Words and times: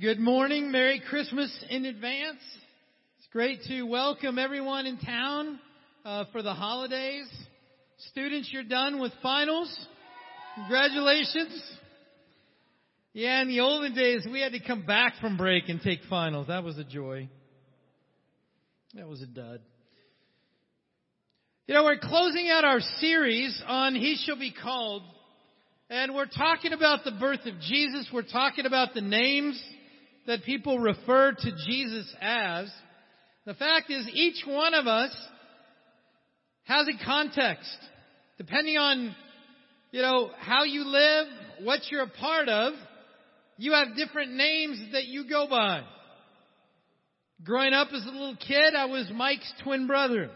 Good 0.00 0.18
morning. 0.18 0.72
Merry 0.72 1.00
Christmas 1.08 1.56
in 1.70 1.84
advance. 1.84 2.40
It's 3.18 3.28
great 3.30 3.62
to 3.68 3.84
welcome 3.84 4.40
everyone 4.40 4.86
in 4.86 4.98
town 4.98 5.60
uh, 6.04 6.24
for 6.32 6.42
the 6.42 6.52
holidays. 6.52 7.28
Students, 8.10 8.50
you're 8.52 8.64
done 8.64 8.98
with 8.98 9.12
finals. 9.22 9.72
Congratulations. 10.56 11.62
Yeah, 13.12 13.40
in 13.42 13.46
the 13.46 13.60
olden 13.60 13.94
days, 13.94 14.26
we 14.28 14.40
had 14.40 14.50
to 14.50 14.58
come 14.58 14.84
back 14.84 15.14
from 15.20 15.36
break 15.36 15.68
and 15.68 15.80
take 15.80 16.00
finals. 16.10 16.48
That 16.48 16.64
was 16.64 16.76
a 16.76 16.82
joy. 16.82 17.28
That 18.94 19.06
was 19.06 19.22
a 19.22 19.26
dud. 19.26 19.60
You 21.68 21.74
know, 21.74 21.84
we're 21.84 22.00
closing 22.00 22.48
out 22.50 22.64
our 22.64 22.80
series 22.98 23.62
on 23.64 23.94
He 23.94 24.16
Shall 24.26 24.40
Be 24.40 24.52
Called. 24.60 25.04
And 25.88 26.16
we're 26.16 26.26
talking 26.26 26.72
about 26.72 27.04
the 27.04 27.12
birth 27.12 27.46
of 27.46 27.60
Jesus. 27.60 28.08
We're 28.12 28.22
talking 28.22 28.66
about 28.66 28.92
the 28.94 29.00
names 29.00 29.62
that 30.26 30.44
people 30.44 30.78
refer 30.78 31.32
to 31.32 31.50
Jesus 31.66 32.12
as. 32.20 32.70
The 33.44 33.54
fact 33.54 33.90
is, 33.90 34.08
each 34.12 34.44
one 34.46 34.74
of 34.74 34.86
us 34.86 35.14
has 36.64 36.86
a 36.88 37.04
context. 37.04 37.76
Depending 38.38 38.76
on, 38.76 39.14
you 39.90 40.02
know, 40.02 40.30
how 40.38 40.64
you 40.64 40.84
live, 40.84 41.26
what 41.62 41.80
you're 41.90 42.02
a 42.02 42.08
part 42.08 42.48
of, 42.48 42.72
you 43.58 43.72
have 43.72 43.96
different 43.96 44.32
names 44.32 44.80
that 44.92 45.04
you 45.04 45.28
go 45.28 45.46
by. 45.48 45.82
Growing 47.44 47.74
up 47.74 47.88
as 47.92 48.04
a 48.04 48.10
little 48.10 48.36
kid, 48.36 48.74
I 48.76 48.86
was 48.86 49.10
Mike's 49.14 49.52
twin 49.62 49.86
brother. 49.86 50.30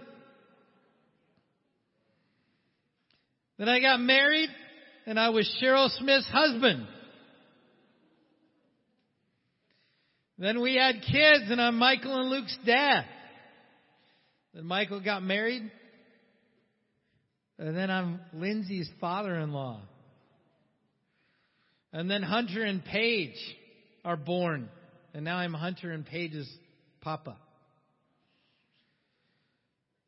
Then 3.58 3.68
I 3.68 3.80
got 3.80 3.98
married, 3.98 4.50
and 5.06 5.18
I 5.18 5.30
was 5.30 5.50
Cheryl 5.60 5.90
Smith's 5.98 6.28
husband. 6.30 6.86
Then 10.38 10.60
we 10.60 10.76
had 10.76 11.02
kids, 11.02 11.50
and 11.50 11.60
I'm 11.60 11.76
Michael 11.76 12.20
and 12.20 12.30
Luke's 12.30 12.56
dad. 12.64 13.04
Then 14.54 14.64
Michael 14.64 15.00
got 15.00 15.22
married. 15.22 15.68
And 17.58 17.76
then 17.76 17.90
I'm 17.90 18.20
Lindsay's 18.32 18.88
father 19.00 19.36
in 19.36 19.52
law. 19.52 19.80
And 21.92 22.08
then 22.08 22.22
Hunter 22.22 22.62
and 22.62 22.84
Paige 22.84 23.34
are 24.04 24.16
born. 24.16 24.68
And 25.12 25.24
now 25.24 25.38
I'm 25.38 25.54
Hunter 25.54 25.90
and 25.90 26.06
Paige's 26.06 26.48
papa. 27.00 27.36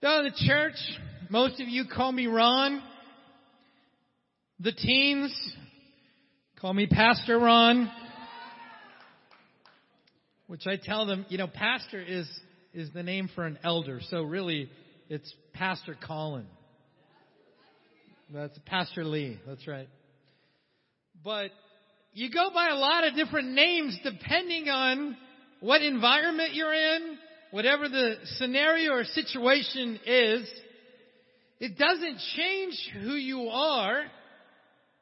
Down 0.00 0.26
in 0.26 0.32
the 0.32 0.46
church, 0.46 0.76
most 1.28 1.60
of 1.60 1.68
you 1.68 1.86
call 1.92 2.12
me 2.12 2.26
Ron. 2.26 2.80
The 4.60 4.72
teens 4.72 5.34
call 6.60 6.72
me 6.72 6.86
Pastor 6.86 7.38
Ron 7.38 7.90
which 10.50 10.66
I 10.66 10.74
tell 10.74 11.06
them, 11.06 11.26
you 11.28 11.38
know, 11.38 11.46
pastor 11.46 12.02
is, 12.02 12.28
is 12.74 12.90
the 12.92 13.04
name 13.04 13.30
for 13.36 13.46
an 13.46 13.56
elder. 13.62 14.00
So 14.10 14.24
really, 14.24 14.68
it's 15.08 15.32
Pastor 15.52 15.96
Colin. 16.04 16.46
That's 18.34 18.58
Pastor 18.66 19.04
Lee. 19.04 19.38
That's 19.46 19.68
right. 19.68 19.88
But 21.22 21.52
you 22.14 22.32
go 22.32 22.50
by 22.52 22.66
a 22.70 22.74
lot 22.74 23.06
of 23.06 23.14
different 23.14 23.52
names 23.52 23.96
depending 24.02 24.68
on 24.68 25.16
what 25.60 25.82
environment 25.82 26.54
you're 26.54 26.74
in, 26.74 27.16
whatever 27.52 27.88
the 27.88 28.16
scenario 28.38 28.94
or 28.94 29.04
situation 29.04 30.00
is. 30.04 30.50
It 31.60 31.78
doesn't 31.78 32.18
change 32.34 32.90
who 33.04 33.12
you 33.12 33.50
are. 33.50 34.02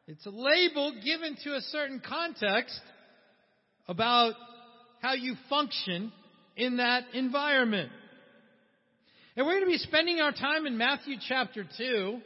It's 0.08 0.26
a 0.26 0.30
label 0.30 0.92
given 1.02 1.38
to 1.44 1.54
a 1.54 1.62
certain 1.62 2.02
context 2.06 2.78
about 3.88 4.34
how 5.00 5.14
you 5.14 5.34
function 5.48 6.12
in 6.56 6.78
that 6.78 7.04
environment. 7.14 7.90
And 9.36 9.46
we're 9.46 9.52
going 9.54 9.66
to 9.66 9.70
be 9.70 9.78
spending 9.78 10.20
our 10.20 10.32
time 10.32 10.66
in 10.66 10.76
Matthew 10.76 11.16
chapter 11.28 11.64
2 11.78 12.20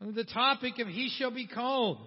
on 0.00 0.14
the 0.14 0.24
topic 0.24 0.78
of 0.78 0.88
He 0.88 1.10
shall 1.10 1.30
be 1.30 1.46
called. 1.46 1.98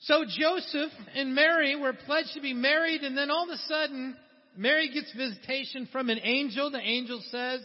So 0.00 0.24
Joseph 0.24 0.92
and 1.14 1.34
Mary 1.34 1.76
were 1.76 1.92
pledged 1.92 2.34
to 2.34 2.40
be 2.40 2.52
married, 2.52 3.02
and 3.02 3.16
then 3.16 3.30
all 3.30 3.44
of 3.44 3.50
a 3.50 3.58
sudden, 3.68 4.16
Mary 4.56 4.90
gets 4.92 5.12
visitation 5.16 5.88
from 5.92 6.10
an 6.10 6.18
angel. 6.22 6.70
The 6.70 6.80
angel 6.80 7.22
says, 7.30 7.60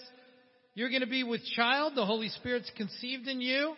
You're 0.75 0.89
going 0.89 1.01
to 1.01 1.07
be 1.07 1.23
with 1.23 1.43
child. 1.55 1.93
The 1.95 2.05
Holy 2.05 2.29
Spirit's 2.29 2.71
conceived 2.77 3.27
in 3.27 3.41
you. 3.41 3.73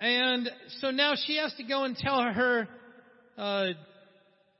And 0.00 0.50
so 0.80 0.90
now 0.90 1.14
she 1.26 1.38
has 1.38 1.54
to 1.54 1.64
go 1.64 1.84
and 1.84 1.96
tell 1.96 2.20
her 2.22 2.68
uh, 3.36 3.66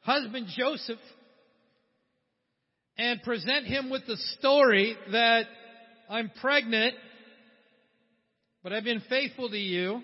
husband 0.03 0.47
Joseph 0.57 0.99
and 2.97 3.23
present 3.23 3.67
him 3.67 3.91
with 3.91 4.07
the 4.07 4.17
story 4.39 4.97
that 5.13 5.47
I'm 6.09 6.31
pregnant, 6.41 6.95
but 8.63 8.73
I've 8.73 8.85
been 8.85 9.03
faithful 9.09 9.49
to 9.49 9.59
you. 9.59 10.03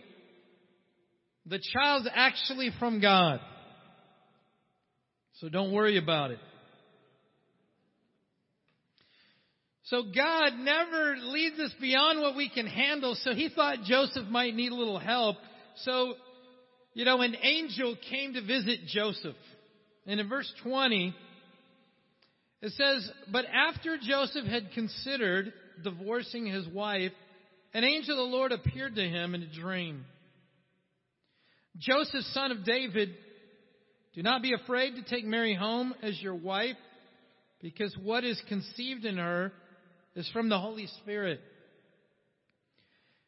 The 1.47 1.61
child's 1.73 2.09
actually 2.13 2.71
from 2.79 3.01
God. 3.01 3.41
So 5.35 5.49
don't 5.49 5.73
worry 5.73 5.97
about 5.97 6.33
it. 6.33 6.39
So 9.85 10.05
God 10.15 10.53
never 10.59 11.17
leads 11.17 11.59
us 11.59 11.73
beyond 11.81 12.21
what 12.21 12.37
we 12.37 12.49
can 12.49 12.67
handle. 12.67 13.17
So 13.23 13.35
he 13.35 13.49
thought 13.49 13.83
Joseph 13.85 14.29
might 14.29 14.55
need 14.55 14.71
a 14.71 14.75
little 14.75 15.01
help. 15.01 15.37
So 15.79 16.15
you 16.95 17.05
know, 17.05 17.21
an 17.21 17.37
angel 17.43 17.97
came 18.11 18.35
to 18.35 18.41
visit 18.41 18.87
Joseph. 18.87 19.37
And 20.07 20.21
in 20.21 20.29
verse 20.29 20.53
20, 20.65 21.15
it 22.63 22.73
says, 22.73 23.11
But 23.31 23.47
after 23.47 23.97
Joseph 23.97 24.47
had 24.47 24.73
considered 24.73 25.53
divorcing 25.83 26.47
his 26.47 26.67
wife, 26.69 27.13
an 27.73 27.85
angel 27.85 28.13
of 28.13 28.31
the 28.31 28.37
Lord 28.37 28.53
appeared 28.53 28.97
to 28.97 29.09
him 29.09 29.35
in 29.35 29.43
a 29.43 29.61
dream. 29.61 30.05
Joseph, 31.79 32.25
son 32.33 32.51
of 32.51 32.65
David, 32.65 33.11
do 34.15 34.23
not 34.23 34.43
be 34.43 34.53
afraid 34.53 34.97
to 34.97 35.03
take 35.03 35.25
Mary 35.25 35.55
home 35.55 35.95
as 36.03 36.21
your 36.21 36.35
wife, 36.35 36.77
because 37.63 37.97
what 38.03 38.25
is 38.25 38.41
conceived 38.49 39.05
in 39.05 39.19
her 39.19 39.53
is 40.17 40.29
from 40.33 40.49
the 40.49 40.59
Holy 40.59 40.89
Spirit. 41.01 41.41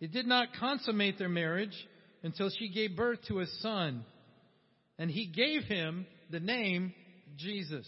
He 0.00 0.06
did 0.06 0.26
not 0.26 0.48
consummate 0.58 1.18
their 1.18 1.28
marriage 1.28 1.74
until 2.22 2.50
she 2.50 2.68
gave 2.68 2.96
birth 2.96 3.18
to 3.28 3.40
a 3.40 3.46
son, 3.60 4.04
and 4.98 5.10
he 5.10 5.26
gave 5.26 5.62
him 5.64 6.06
the 6.30 6.40
name 6.40 6.92
Jesus. 7.36 7.86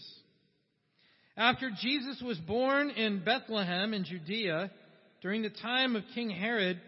After 1.37 1.71
Jesus 1.81 2.21
was 2.21 2.37
born 2.39 2.89
in 2.89 3.23
Bethlehem 3.23 3.93
in 3.93 4.03
Judea, 4.03 4.71
during 5.21 5.41
the 5.41 5.49
time 5.49 5.95
of 5.95 6.03
King 6.13 6.29
Herod, 6.29 6.79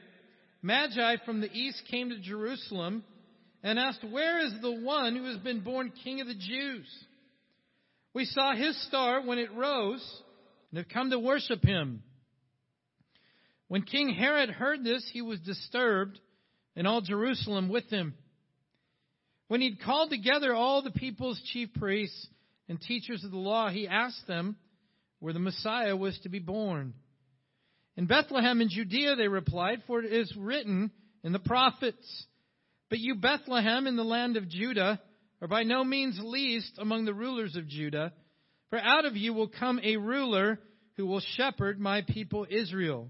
Magi 0.61 1.17
from 1.25 1.41
the 1.41 1.51
east 1.51 1.81
came 1.89 2.09
to 2.09 2.19
Jerusalem 2.19 3.03
and 3.61 3.79
asked, 3.79 4.03
Where 4.03 4.45
is 4.45 4.53
the 4.61 4.71
one 4.71 5.15
who 5.15 5.25
has 5.25 5.37
been 5.37 5.61
born 5.61 5.91
King 6.03 6.21
of 6.21 6.27
the 6.27 6.33
Jews? 6.33 6.87
We 8.13 8.25
saw 8.25 8.53
his 8.55 8.81
star 8.87 9.25
when 9.25 9.39
it 9.39 9.53
rose 9.53 10.21
and 10.71 10.77
have 10.77 10.89
come 10.89 11.09
to 11.09 11.19
worship 11.19 11.63
him. 11.63 12.03
When 13.73 13.81
King 13.81 14.09
Herod 14.09 14.51
heard 14.51 14.83
this, 14.83 15.03
he 15.13 15.23
was 15.23 15.39
disturbed, 15.39 16.19
and 16.75 16.85
all 16.85 17.01
Jerusalem 17.01 17.69
with 17.69 17.89
him. 17.89 18.13
When 19.47 19.61
he'd 19.61 19.81
called 19.81 20.11
together 20.11 20.53
all 20.53 20.83
the 20.83 20.91
people's 20.91 21.41
chief 21.51 21.73
priests 21.73 22.27
and 22.69 22.79
teachers 22.79 23.23
of 23.23 23.31
the 23.31 23.37
law, 23.37 23.71
he 23.71 23.87
asked 23.87 24.27
them 24.27 24.57
where 25.17 25.33
the 25.33 25.39
Messiah 25.39 25.95
was 25.95 26.15
to 26.19 26.29
be 26.29 26.37
born. 26.37 26.93
In 27.97 28.05
Bethlehem 28.05 28.61
in 28.61 28.69
Judea, 28.69 29.15
they 29.15 29.27
replied, 29.27 29.81
for 29.87 30.03
it 30.03 30.13
is 30.13 30.31
written 30.37 30.91
in 31.23 31.31
the 31.31 31.39
prophets, 31.39 32.27
But 32.91 32.99
you, 32.99 33.15
Bethlehem, 33.15 33.87
in 33.87 33.95
the 33.95 34.03
land 34.03 34.37
of 34.37 34.49
Judah, 34.49 35.01
are 35.41 35.47
by 35.47 35.63
no 35.63 35.83
means 35.83 36.19
least 36.21 36.73
among 36.77 37.05
the 37.05 37.13
rulers 37.15 37.55
of 37.55 37.67
Judah, 37.67 38.13
for 38.69 38.77
out 38.77 39.05
of 39.05 39.17
you 39.17 39.33
will 39.33 39.47
come 39.47 39.79
a 39.81 39.97
ruler 39.97 40.59
who 40.95 41.07
will 41.07 41.21
shepherd 41.21 41.79
my 41.79 42.03
people 42.03 42.45
Israel. 42.47 43.09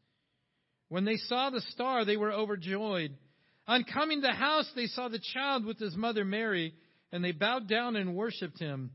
When 0.91 1.05
they 1.05 1.15
saw 1.15 1.49
the 1.49 1.61
star, 1.69 2.03
they 2.03 2.17
were 2.17 2.33
overjoyed. 2.33 3.15
On 3.65 3.85
coming 3.85 4.19
to 4.19 4.27
the 4.27 4.33
house, 4.33 4.69
they 4.75 4.87
saw 4.87 5.07
the 5.07 5.23
child 5.33 5.63
with 5.63 5.79
his 5.79 5.95
mother 5.95 6.25
Mary, 6.25 6.73
and 7.13 7.23
they 7.23 7.31
bowed 7.31 7.69
down 7.69 7.95
and 7.95 8.13
worshipped 8.13 8.59
him. 8.59 8.91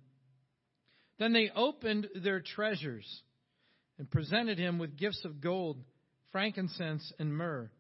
Then 1.18 1.32
they 1.32 1.50
opened 1.56 2.08
their 2.22 2.42
treasures 2.42 3.06
and 3.96 4.10
presented 4.10 4.58
him 4.58 4.78
with 4.78 4.98
gifts 4.98 5.24
of 5.24 5.40
gold, 5.40 5.78
frankincense, 6.32 7.14
and 7.18 7.34
myrrh. 7.34 7.70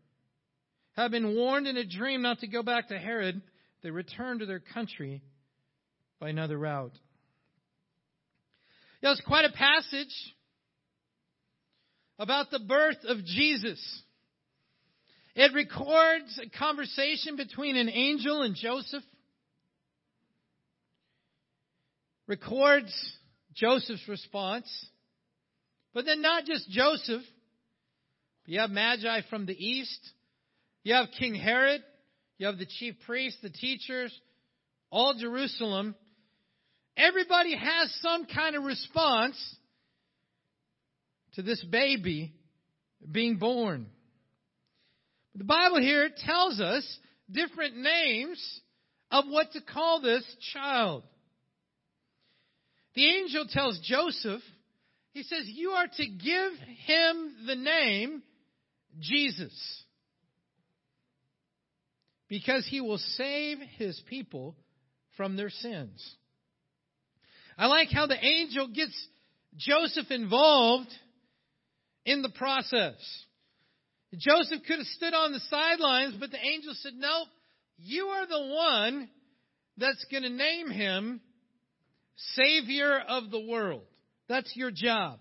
Having 0.92 1.22
been 1.24 1.36
warned 1.36 1.66
in 1.66 1.76
a 1.76 1.84
dream 1.84 2.22
not 2.22 2.38
to 2.38 2.46
go 2.46 2.62
back 2.62 2.88
to 2.88 2.98
Herod, 2.98 3.42
they 3.82 3.90
returned 3.90 4.40
to 4.40 4.46
their 4.46 4.62
country 4.72 5.20
by 6.20 6.30
another 6.30 6.56
route. 6.56 6.98
Yeah, 9.02 9.12
it's 9.12 9.20
quite 9.26 9.44
a 9.44 9.52
passage 9.52 10.34
about 12.18 12.50
the 12.50 12.60
birth 12.60 13.04
of 13.06 13.22
Jesus. 13.26 14.04
It 15.36 15.52
records 15.52 16.40
a 16.42 16.48
conversation 16.58 17.36
between 17.36 17.76
an 17.76 17.90
angel 17.90 18.40
and 18.40 18.56
Joseph. 18.56 19.02
Records 22.26 22.90
Joseph's 23.54 24.08
response. 24.08 24.66
But 25.92 26.06
then 26.06 26.22
not 26.22 26.46
just 26.46 26.70
Joseph. 26.70 27.20
You 28.46 28.60
have 28.60 28.70
Magi 28.70 29.20
from 29.28 29.44
the 29.44 29.52
east. 29.52 30.00
You 30.84 30.94
have 30.94 31.08
King 31.18 31.34
Herod. 31.34 31.82
You 32.38 32.46
have 32.46 32.56
the 32.56 32.66
chief 32.78 32.94
priests, 33.04 33.38
the 33.42 33.50
teachers, 33.50 34.18
all 34.90 35.14
Jerusalem. 35.18 35.94
Everybody 36.96 37.54
has 37.54 37.94
some 38.00 38.24
kind 38.24 38.56
of 38.56 38.64
response 38.64 39.36
to 41.34 41.42
this 41.42 41.62
baby 41.62 42.32
being 43.12 43.36
born. 43.36 43.88
The 45.36 45.44
Bible 45.44 45.80
here 45.80 46.08
tells 46.24 46.60
us 46.60 46.98
different 47.30 47.76
names 47.76 48.60
of 49.10 49.26
what 49.28 49.52
to 49.52 49.60
call 49.60 50.00
this 50.00 50.24
child. 50.54 51.02
The 52.94 53.04
angel 53.06 53.44
tells 53.46 53.78
Joseph, 53.80 54.40
he 55.12 55.22
says, 55.24 55.44
You 55.44 55.72
are 55.72 55.88
to 55.88 56.06
give 56.06 56.52
him 56.86 57.34
the 57.46 57.54
name 57.54 58.22
Jesus. 58.98 59.52
Because 62.28 62.66
he 62.66 62.80
will 62.80 62.98
save 62.98 63.58
his 63.76 64.00
people 64.08 64.56
from 65.18 65.36
their 65.36 65.50
sins. 65.50 66.16
I 67.58 67.66
like 67.66 67.88
how 67.92 68.06
the 68.06 68.24
angel 68.24 68.68
gets 68.68 68.96
Joseph 69.56 70.10
involved 70.10 70.90
in 72.06 72.22
the 72.22 72.30
process. 72.30 72.94
Joseph 74.14 74.60
could 74.66 74.78
have 74.78 74.86
stood 74.86 75.14
on 75.14 75.32
the 75.32 75.40
sidelines, 75.50 76.14
but 76.18 76.30
the 76.30 76.38
angel 76.38 76.72
said, 76.74 76.92
No, 76.94 77.24
you 77.78 78.06
are 78.06 78.26
the 78.26 78.54
one 78.54 79.08
that's 79.76 80.04
going 80.10 80.22
to 80.22 80.30
name 80.30 80.70
him 80.70 81.20
Savior 82.34 82.98
of 83.08 83.30
the 83.30 83.40
world. 83.40 83.82
That's 84.28 84.50
your 84.56 84.70
job. 84.70 85.18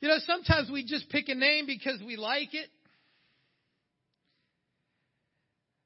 You 0.00 0.08
know, 0.08 0.18
sometimes 0.26 0.70
we 0.70 0.84
just 0.84 1.08
pick 1.08 1.28
a 1.28 1.34
name 1.34 1.66
because 1.66 2.00
we 2.04 2.16
like 2.16 2.54
it. 2.54 2.68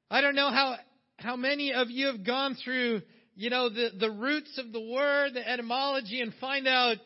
I 0.09 0.21
don't 0.21 0.35
know 0.35 0.49
how, 0.51 0.75
how 1.17 1.35
many 1.37 1.73
of 1.73 1.89
you 1.89 2.07
have 2.07 2.25
gone 2.25 2.57
through, 2.63 3.01
you 3.35 3.49
know, 3.49 3.69
the, 3.69 3.89
the 3.97 4.11
roots 4.11 4.57
of 4.57 4.73
the 4.73 4.81
word, 4.81 5.33
the 5.33 5.47
etymology, 5.47 6.21
and 6.21 6.33
find 6.41 6.67
out 6.67 6.97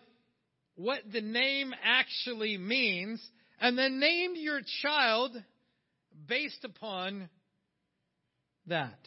what 0.76 1.00
the 1.12 1.22
name 1.22 1.74
actually 1.84 2.58
means, 2.58 3.22
and 3.60 3.78
then 3.78 4.00
named 4.00 4.38
your 4.38 4.62
child 4.82 5.36
based 6.28 6.64
upon 6.64 7.30
that. 8.68 9.00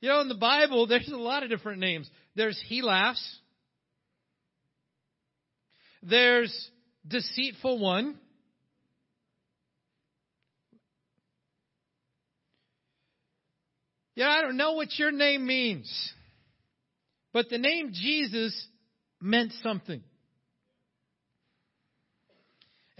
You 0.00 0.08
know, 0.08 0.20
in 0.20 0.28
the 0.28 0.34
Bible, 0.34 0.86
there's 0.86 1.08
a 1.08 1.16
lot 1.16 1.42
of 1.42 1.48
different 1.48 1.78
names. 1.78 2.10
There's 2.34 2.60
He 2.66 2.82
laughs. 2.82 3.24
There's 6.02 6.70
Deceitful 7.06 7.78
One. 7.78 8.18
Yeah, 14.14 14.28
I 14.28 14.42
don't 14.42 14.56
know 14.56 14.72
what 14.72 14.98
your 14.98 15.10
name 15.10 15.46
means, 15.46 15.90
but 17.32 17.48
the 17.48 17.58
name 17.58 17.92
Jesus 17.94 18.54
meant 19.20 19.52
something. 19.62 20.02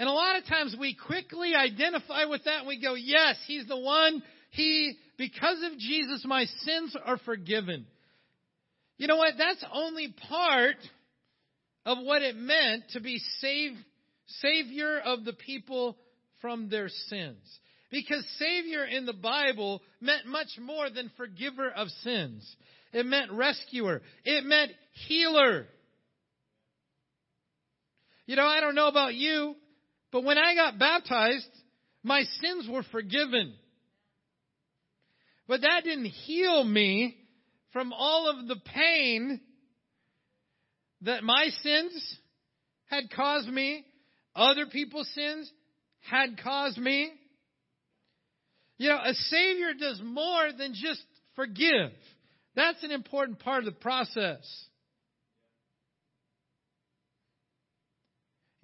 And 0.03 0.09
a 0.09 0.15
lot 0.15 0.35
of 0.35 0.45
times 0.47 0.75
we 0.77 0.97
quickly 0.97 1.55
identify 1.55 2.25
with 2.25 2.43
that 2.47 2.59
and 2.59 2.67
we 2.67 2.83
go, 2.83 2.95
yes, 2.95 3.37
he's 3.47 3.69
the 3.69 3.79
one. 3.79 4.21
He 4.51 4.97
because 5.17 5.63
of 5.63 5.79
Jesus, 5.79 6.25
my 6.25 6.45
sins 6.65 6.97
are 7.07 7.19
forgiven. 7.19 7.87
You 8.99 9.07
know 9.07 9.17
what? 9.17 9.35
That's 9.39 9.65
only 9.73 10.13
part 10.29 10.75
of 11.87 11.99
what 12.03 12.23
it 12.23 12.35
meant 12.35 12.83
to 12.95 13.01
be 13.01 13.21
save, 13.39 13.77
Savior 14.41 14.99
of 14.99 15.25
the 15.25 15.35
people 15.35 15.97
from 16.41 16.69
their 16.69 16.89
sins. 16.89 17.39
Because 17.93 18.27
Savior 18.41 18.85
in 18.85 19.07
the 19.07 19.13
Bible 19.13 19.83
meant 20.01 20.27
much 20.27 20.49
more 20.61 20.91
than 20.91 21.13
forgiver 21.17 21.71
of 21.71 21.87
sins. 22.03 22.57
It 22.93 23.07
meant 23.07 23.31
rescuer. 23.31 24.03
It 24.25 24.43
meant 24.43 24.73
healer. 25.07 25.69
You 28.27 28.35
know, 28.35 28.47
I 28.47 28.61
don't 28.61 28.75
know 28.75 28.89
about 28.89 29.15
you, 29.15 29.55
but 30.13 30.25
when 30.25 30.39
I 30.39 30.55
got 30.55 30.79
baptized, 30.79 31.49
my 32.03 32.23
sins 32.41 32.69
were 32.71 32.85
forgiven. 32.93 33.55
But 35.49 35.63
that 35.63 35.85
didn't 35.85 36.05
heal 36.05 36.63
me 36.63 37.17
from 37.73 37.93
all 37.93 38.29
of 38.29 38.47
the 38.47 38.57
pain 38.57 39.41
that 41.01 41.25
my 41.25 41.49
sins 41.63 42.19
had 42.87 43.11
caused 43.11 43.49
me, 43.49 43.85
other 44.37 44.67
people's 44.67 45.09
sins 45.15 45.51
had 46.01 46.39
caused 46.43 46.79
me. 46.79 47.11
You 48.77 48.91
know, 48.91 48.99
a 49.03 49.15
Savior 49.15 49.73
does 49.79 50.01
more 50.05 50.51
than 50.57 50.75
just 50.75 51.03
forgive. 51.35 51.91
That's 52.55 52.83
an 52.83 52.91
important 52.91 53.39
part 53.39 53.61
of 53.61 53.65
the 53.65 53.81
process. 53.81 54.41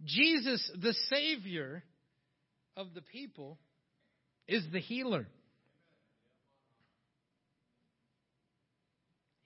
Jesus, 0.05 0.71
the 0.81 0.95
Savior 1.11 1.83
of 2.77 2.95
the 2.95 3.03
people, 3.03 3.59
is 4.47 4.65
the 4.73 4.81
healer. 4.81 5.27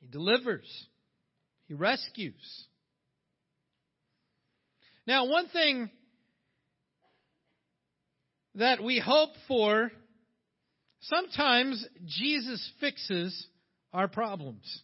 He 0.01 0.07
delivers. 0.07 0.87
He 1.67 1.75
rescues. 1.75 2.67
Now, 5.07 5.27
one 5.27 5.49
thing 5.49 5.91
that 8.55 8.83
we 8.83 8.99
hope 8.99 9.31
for, 9.49 9.91
sometimes 11.01 11.85
Jesus 12.07 12.71
fixes 12.79 13.47
our 13.93 14.09
problems. 14.09 14.83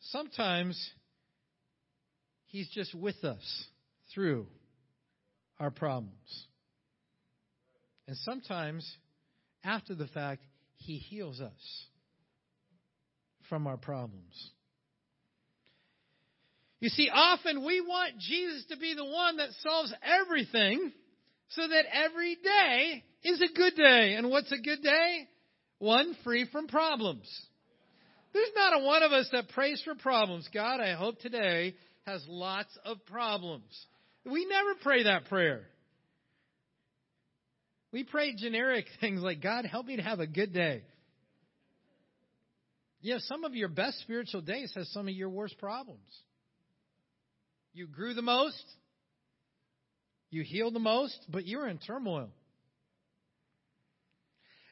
Sometimes 0.00 0.90
He's 2.52 2.68
just 2.68 2.94
with 2.94 3.24
us 3.24 3.64
through 4.14 4.46
our 5.58 5.70
problems. 5.70 6.46
And 8.06 8.14
sometimes, 8.18 8.88
after 9.64 9.94
the 9.94 10.06
fact, 10.06 10.42
he 10.76 10.98
heals 10.98 11.40
us 11.40 11.86
from 13.48 13.66
our 13.66 13.78
problems. 13.78 14.50
You 16.78 16.90
see, 16.90 17.08
often 17.12 17.64
we 17.64 17.80
want 17.80 18.18
Jesus 18.18 18.66
to 18.68 18.76
be 18.76 18.94
the 18.94 19.04
one 19.04 19.38
that 19.38 19.48
solves 19.62 19.94
everything 20.02 20.92
so 21.50 21.66
that 21.66 21.84
every 21.90 22.36
day 22.36 23.02
is 23.24 23.40
a 23.40 23.56
good 23.56 23.76
day. 23.76 24.14
And 24.18 24.28
what's 24.28 24.52
a 24.52 24.58
good 24.58 24.82
day? 24.82 25.28
One 25.78 26.14
free 26.22 26.46
from 26.52 26.66
problems. 26.66 27.26
There's 28.34 28.50
not 28.54 28.78
a 28.78 28.84
one 28.84 29.02
of 29.02 29.12
us 29.12 29.28
that 29.32 29.48
prays 29.50 29.80
for 29.84 29.94
problems. 29.94 30.48
God, 30.52 30.80
I 30.80 30.92
hope 30.94 31.18
today 31.20 31.74
has 32.06 32.24
lots 32.28 32.76
of 32.84 33.04
problems. 33.06 33.86
We 34.24 34.46
never 34.46 34.74
pray 34.82 35.04
that 35.04 35.26
prayer. 35.26 35.62
We 37.92 38.04
pray 38.04 38.34
generic 38.34 38.86
things 39.00 39.20
like, 39.20 39.42
God, 39.42 39.64
help 39.64 39.86
me 39.86 39.96
to 39.96 40.02
have 40.02 40.20
a 40.20 40.26
good 40.26 40.52
day. 40.52 40.82
You 43.00 43.14
Yeah, 43.14 43.18
some 43.20 43.44
of 43.44 43.54
your 43.54 43.68
best 43.68 44.00
spiritual 44.00 44.42
days 44.42 44.72
has 44.76 44.88
some 44.92 45.08
of 45.08 45.14
your 45.14 45.28
worst 45.28 45.58
problems. 45.58 46.00
You 47.74 47.86
grew 47.86 48.14
the 48.14 48.22
most, 48.22 48.62
you 50.30 50.42
healed 50.42 50.74
the 50.74 50.80
most, 50.80 51.18
but 51.28 51.46
you're 51.46 51.66
in 51.66 51.78
turmoil. 51.78 52.30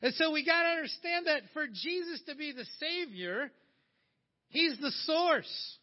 And 0.02 0.14
so 0.14 0.32
we 0.32 0.44
got 0.44 0.62
to 0.62 0.68
understand 0.68 1.26
that 1.26 1.42
for 1.52 1.66
Jesus 1.66 2.22
to 2.28 2.34
be 2.34 2.52
the 2.52 2.64
Savior, 2.78 3.50
He's 4.48 4.78
the 4.80 4.92
source 5.04 5.78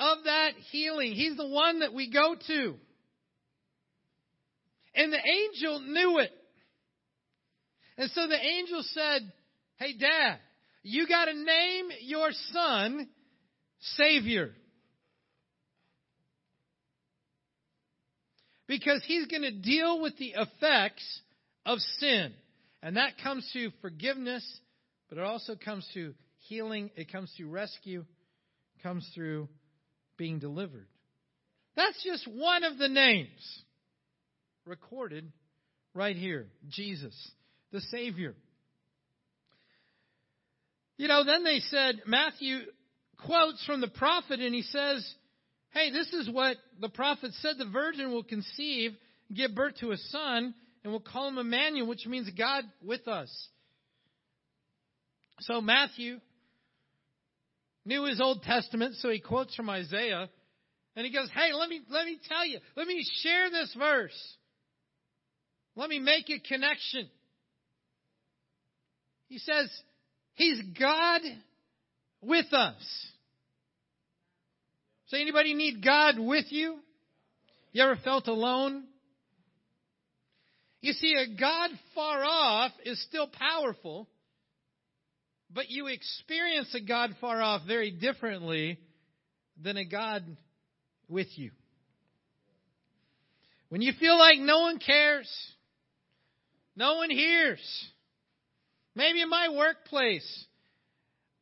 of 0.00 0.24
that 0.24 0.52
healing. 0.70 1.12
He's 1.12 1.36
the 1.36 1.46
one 1.46 1.80
that 1.80 1.92
we 1.92 2.10
go 2.10 2.34
to. 2.46 2.74
And 4.94 5.12
the 5.12 5.18
angel 5.18 5.80
knew 5.80 6.18
it. 6.18 6.32
And 7.98 8.10
so 8.12 8.26
the 8.26 8.40
angel 8.40 8.82
said, 8.94 9.30
Hey, 9.76 9.92
Dad, 9.96 10.38
you 10.82 11.06
got 11.06 11.26
to 11.26 11.34
name 11.34 11.90
your 12.00 12.30
son 12.52 13.08
Savior. 13.96 14.52
Because 18.66 19.02
he's 19.06 19.26
going 19.26 19.42
to 19.42 19.52
deal 19.52 20.00
with 20.00 20.16
the 20.16 20.34
effects 20.36 21.20
of 21.66 21.78
sin. 21.98 22.32
And 22.82 22.96
that 22.96 23.18
comes 23.22 23.48
through 23.52 23.72
forgiveness, 23.82 24.46
but 25.08 25.18
it 25.18 25.24
also 25.24 25.54
comes 25.62 25.86
through 25.92 26.14
healing, 26.38 26.90
it 26.96 27.12
comes 27.12 27.32
through 27.36 27.50
rescue, 27.50 28.04
it 28.76 28.82
comes 28.82 29.08
through 29.14 29.48
being 30.20 30.38
delivered. 30.38 30.86
That's 31.76 32.04
just 32.04 32.28
one 32.28 32.62
of 32.62 32.76
the 32.76 32.88
names 32.88 33.62
recorded 34.66 35.32
right 35.94 36.14
here 36.14 36.48
Jesus, 36.68 37.14
the 37.72 37.80
Savior. 37.80 38.34
You 40.98 41.08
know, 41.08 41.24
then 41.24 41.42
they 41.42 41.60
said, 41.60 42.02
Matthew 42.06 42.58
quotes 43.24 43.64
from 43.64 43.80
the 43.80 43.88
prophet 43.88 44.40
and 44.40 44.54
he 44.54 44.60
says, 44.60 45.10
Hey, 45.70 45.90
this 45.90 46.08
is 46.12 46.28
what 46.28 46.58
the 46.78 46.90
prophet 46.90 47.30
said 47.40 47.54
the 47.56 47.64
virgin 47.64 48.12
will 48.12 48.22
conceive, 48.22 48.92
give 49.34 49.54
birth 49.54 49.76
to 49.80 49.92
a 49.92 49.96
son, 49.96 50.54
and 50.84 50.92
we'll 50.92 51.00
call 51.00 51.28
him 51.28 51.38
Emmanuel, 51.38 51.88
which 51.88 52.06
means 52.06 52.28
God 52.36 52.64
with 52.84 53.08
us. 53.08 53.30
So 55.40 55.62
Matthew 55.62 56.18
knew 57.90 58.04
his 58.04 58.20
Old 58.20 58.42
Testament, 58.44 58.94
so 59.00 59.10
he 59.10 59.18
quotes 59.18 59.54
from 59.56 59.68
Isaiah, 59.68 60.30
and 60.94 61.04
he 61.04 61.12
goes, 61.12 61.28
Hey, 61.34 61.52
let 61.52 61.68
me 61.68 61.80
let 61.90 62.06
me 62.06 62.18
tell 62.26 62.46
you, 62.46 62.60
let 62.76 62.86
me 62.86 63.04
share 63.22 63.50
this 63.50 63.74
verse. 63.76 64.36
Let 65.74 65.90
me 65.90 65.98
make 65.98 66.30
a 66.30 66.38
connection. 66.38 67.08
He 69.28 69.38
says, 69.38 69.68
He's 70.34 70.60
God 70.78 71.20
with 72.22 72.52
us. 72.52 73.06
So 75.08 75.16
anybody 75.16 75.54
need 75.54 75.84
God 75.84 76.14
with 76.18 76.46
you? 76.50 76.76
You 77.72 77.82
ever 77.82 77.96
felt 78.04 78.28
alone? 78.28 78.84
You 80.80 80.92
see, 80.92 81.14
a 81.14 81.38
God 81.38 81.70
far 81.94 82.24
off 82.24 82.72
is 82.84 83.02
still 83.08 83.28
powerful, 83.28 84.08
but 85.52 85.70
you 85.70 85.88
experience 85.88 86.74
a 86.74 86.80
God 86.80 87.16
far 87.20 87.42
off 87.42 87.62
very 87.66 87.90
differently 87.90 88.78
than 89.60 89.76
a 89.76 89.84
God 89.84 90.24
with 91.08 91.26
you. 91.36 91.50
When 93.68 93.82
you 93.82 93.92
feel 93.98 94.18
like 94.18 94.38
no 94.38 94.60
one 94.60 94.78
cares, 94.78 95.30
no 96.76 96.96
one 96.96 97.10
hears, 97.10 97.60
maybe 98.94 99.20
in 99.20 99.28
my 99.28 99.48
workplace, 99.50 100.46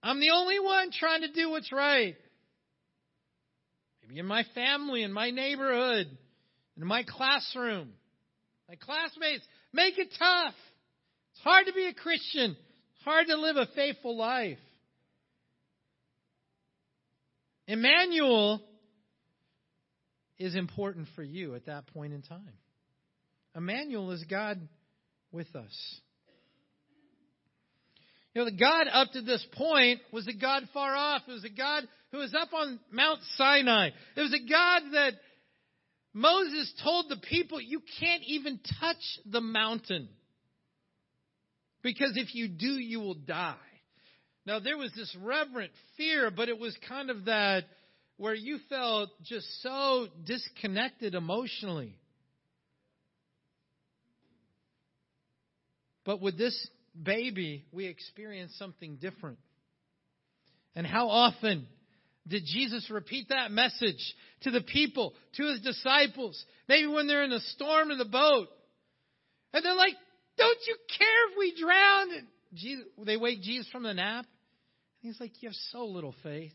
I'm 0.03 0.21
the 0.21 0.31
only 0.31 0.61
one 0.61 0.91
trying 0.91 1.23
to 1.23 1.33
do 1.33 1.51
what's 1.51 1.73
right. 1.73 2.17
Maybe 4.03 4.21
in 4.21 4.27
my 4.27 4.45
family, 4.55 5.03
in 5.03 5.13
my 5.13 5.31
neighborhood, 5.31 6.07
in 6.77 6.87
my 6.87 7.03
classroom. 7.03 7.91
My 8.69 8.77
classmates, 8.77 9.45
make 9.73 9.99
it 9.99 10.09
tough. 10.19 10.55
It's 11.33 11.43
hard 11.43 11.67
to 11.67 11.73
be 11.73 11.87
a 11.87 11.95
Christian. 11.95 12.57
Hard 13.09 13.29
to 13.29 13.37
live 13.39 13.57
a 13.57 13.67
faithful 13.75 14.19
life. 14.19 14.59
Emmanuel 17.67 18.61
is 20.39 20.55
important 20.55 21.09
for 21.17 21.23
you 21.23 21.55
at 21.55 21.65
that 21.65 21.87
point 21.95 22.13
in 22.13 22.21
time. 22.21 22.53
Emmanuel 23.57 24.11
is 24.11 24.23
God 24.25 24.61
with 25.33 25.47
us. 25.57 26.01
You 28.35 28.43
know, 28.43 28.51
the 28.51 28.59
God 28.59 28.89
up 28.93 29.13
to 29.13 29.23
this 29.23 29.43
point 29.55 30.01
was 30.13 30.29
a 30.29 30.35
God 30.35 30.65
far 30.75 30.95
off. 30.95 31.23
It 31.27 31.33
was 31.33 31.45
a 31.45 31.49
God 31.49 31.85
who 32.13 32.19
was 32.19 32.35
up 32.39 32.53
on 32.53 32.79
Mount 32.93 33.21
Sinai. 33.39 33.89
It 34.17 34.21
was 34.21 34.35
a 34.35 34.51
God 34.51 34.83
that 34.93 35.13
Moses 36.13 36.71
told 36.85 37.07
the 37.09 37.17
people, 37.17 37.59
you 37.59 37.81
can't 38.01 38.23
even 38.27 38.61
touch 38.79 39.01
the 39.25 39.41
mountain. 39.41 40.11
Because 41.83 42.13
if 42.17 42.35
you 42.35 42.49
do, 42.49 42.73
you 42.79 43.01
will 43.01 43.15
die. 43.15 43.57
Now, 44.47 44.61
there 44.61 44.79
was 44.79 44.93
this 44.97 45.15
reverent 45.23 45.73
fear, 45.97 46.31
but 46.31 46.49
it 46.49 46.59
was 46.59 46.77
kind 46.89 47.11
of 47.11 47.27
that 47.27 47.65
where 48.17 48.35
you 48.35 48.59
felt 48.69 49.11
just 49.23 49.47
so 49.63 50.09
disconnected 50.25 51.15
emotionally. 51.15 51.95
But 56.05 56.21
with 56.21 56.39
this 56.39 56.69
baby, 57.01 57.67
we 57.71 57.87
experience 57.87 58.55
something 58.59 58.97
different. 58.97 59.39
And 60.75 60.87
how 60.87 61.09
often 61.11 61.67
did 62.27 62.45
Jesus 62.47 62.89
repeat 62.91 63.29
that 63.29 63.51
message 63.51 64.15
to 64.43 64.51
the 64.51 64.61
people, 64.61 65.15
to 65.37 65.47
his 65.49 65.61
disciples? 65.61 66.43
Maybe 66.69 66.87
when 66.87 67.07
they're 67.07 67.25
in 67.25 67.33
a 67.33 67.41
storm 67.41 67.91
in 67.91 67.99
the 67.99 68.05
boat. 68.05 68.49
And 69.53 69.65
they're 69.65 69.75
like, 69.75 69.95
Don't 70.39 70.59
you 70.67 70.77
care 70.97 71.31
if 71.31 71.39
we 71.39 71.61
drown? 71.61 72.13
And 72.17 72.27
Jesus, 72.55 72.85
they 73.05 73.17
wake 73.17 73.43
Jesus 73.43 73.69
from 73.71 73.83
the 73.83 73.93
nap. 73.93 74.25
And 75.03 75.13
he's 75.13 75.21
like, 75.21 75.33
You 75.41 75.49
have 75.49 75.57
so 75.73 75.85
little 75.85 76.15
faith. 76.23 76.53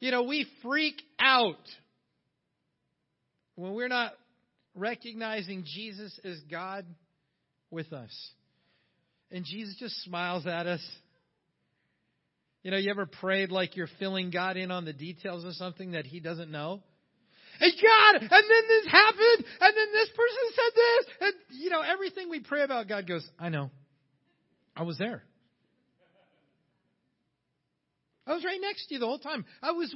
You 0.00 0.10
know, 0.10 0.24
we 0.24 0.46
freak 0.62 1.00
out 1.18 1.56
when 3.54 3.74
we're 3.74 3.88
not 3.88 4.12
recognizing 4.74 5.64
Jesus 5.64 6.18
as 6.24 6.38
God 6.50 6.84
with 7.70 7.92
us. 7.92 8.30
And 9.30 9.44
Jesus 9.44 9.74
just 9.78 10.02
smiles 10.04 10.46
at 10.46 10.66
us. 10.66 10.86
You 12.62 12.70
know, 12.70 12.76
you 12.76 12.90
ever 12.90 13.06
prayed 13.06 13.50
like 13.50 13.76
you're 13.76 13.88
filling 13.98 14.30
God 14.30 14.56
in 14.56 14.70
on 14.70 14.84
the 14.84 14.92
details 14.92 15.44
of 15.44 15.54
something 15.54 15.92
that 15.92 16.04
He 16.04 16.20
doesn't 16.20 16.50
know? 16.50 16.82
And 17.60 17.72
God, 17.72 18.14
and 18.22 18.30
then 18.30 18.64
this 18.68 18.86
happened, 18.90 19.44
and 19.60 19.76
then 19.76 19.88
this 19.92 20.08
person 20.10 20.44
said 20.54 20.72
this, 20.74 21.06
and 21.20 21.60
you 21.60 21.70
know, 21.70 21.80
everything 21.80 22.28
we 22.28 22.40
pray 22.40 22.62
about, 22.62 22.88
God 22.88 23.06
goes, 23.06 23.28
I 23.38 23.48
know. 23.48 23.70
I 24.76 24.82
was 24.82 24.98
there. 24.98 25.22
I 28.26 28.34
was 28.34 28.44
right 28.44 28.60
next 28.60 28.88
to 28.88 28.94
you 28.94 29.00
the 29.00 29.06
whole 29.06 29.20
time. 29.20 29.44
I 29.62 29.70
was, 29.70 29.94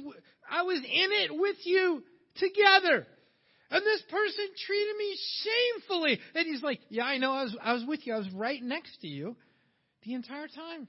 I 0.49 0.63
was 0.63 0.77
in 0.77 0.85
it 0.85 1.31
with 1.33 1.57
you 1.65 2.03
together. 2.35 3.05
And 3.69 3.85
this 3.85 4.01
person 4.09 4.45
treated 4.65 4.95
me 4.97 5.17
shamefully. 5.43 6.19
And 6.35 6.47
he's 6.47 6.63
like, 6.63 6.79
Yeah, 6.89 7.05
I 7.05 7.17
know. 7.17 7.31
I 7.31 7.43
was, 7.43 7.57
I 7.61 7.73
was 7.73 7.85
with 7.85 8.05
you. 8.05 8.13
I 8.13 8.17
was 8.17 8.31
right 8.33 8.61
next 8.61 9.01
to 9.01 9.07
you 9.07 9.35
the 10.03 10.13
entire 10.13 10.47
time. 10.47 10.87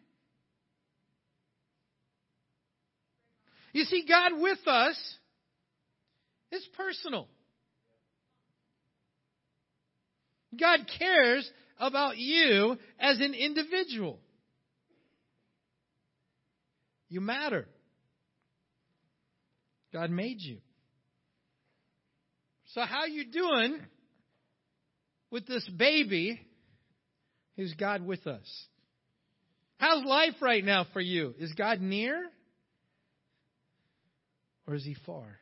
You 3.73 3.85
see, 3.85 4.05
God 4.07 4.33
with 4.41 4.67
us 4.67 4.97
is 6.52 6.66
personal. 6.76 7.28
God 10.59 10.80
cares 10.99 11.50
about 11.78 12.18
you 12.18 12.76
as 13.00 13.18
an 13.21 13.35
individual. 13.35 14.18
You 17.09 17.21
matter. 17.21 17.66
God 19.92 20.11
made 20.11 20.40
you. 20.40 20.59
So 22.75 22.82
how 22.82 23.04
you 23.04 23.30
doing 23.30 23.80
with 25.30 25.47
this 25.47 25.68
baby 25.68 26.40
who's 27.56 27.75
God 27.75 28.04
with 28.04 28.26
us? 28.26 28.66
How's 29.78 30.04
life 30.04 30.35
right 30.40 30.64
now 30.64 30.87
for 30.92 31.00
you? 31.00 31.35
Is 31.38 31.52
God 31.52 31.80
near? 31.80 32.25
Or 34.66 34.75
is 34.75 34.85
he 34.85 34.97
far? 35.04 35.41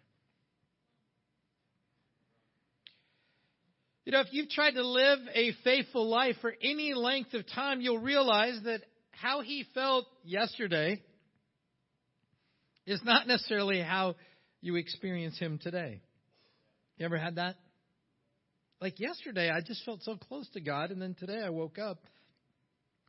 You 4.04 4.12
know, 4.12 4.20
if 4.20 4.28
you've 4.32 4.48
tried 4.48 4.72
to 4.72 4.86
live 4.86 5.18
a 5.34 5.52
faithful 5.62 6.08
life 6.08 6.36
for 6.40 6.54
any 6.62 6.94
length 6.94 7.34
of 7.34 7.46
time, 7.46 7.80
you'll 7.80 7.98
realize 7.98 8.58
that 8.64 8.80
how 9.10 9.42
he 9.42 9.64
felt 9.74 10.06
yesterday 10.24 11.02
is 12.86 13.00
not 13.04 13.26
necessarily 13.26 13.80
how 13.80 14.16
you 14.60 14.76
experience 14.76 15.38
him 15.38 15.58
today. 15.58 16.00
You 16.96 17.06
ever 17.06 17.18
had 17.18 17.36
that? 17.36 17.56
like 18.80 18.98
yesterday, 18.98 19.50
I 19.50 19.60
just 19.60 19.84
felt 19.84 20.02
so 20.02 20.16
close 20.16 20.48
to 20.50 20.60
God, 20.60 20.90
and 20.90 21.00
then 21.00 21.14
today 21.14 21.40
I 21.44 21.50
woke 21.50 21.78
up 21.78 21.98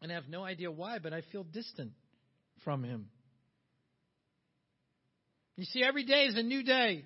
and 0.01 0.12
I 0.12 0.15
have 0.15 0.27
no 0.27 0.43
idea 0.43 0.71
why, 0.71 1.00
but 1.00 1.13
I 1.13 1.21
feel 1.31 1.43
distant 1.43 1.91
from 2.63 2.83
Him. 2.83 3.07
You 5.55 5.65
see, 5.65 5.83
every 5.83 6.05
day 6.05 6.25
is 6.25 6.36
a 6.36 6.43
new 6.43 6.63
day. 6.63 7.05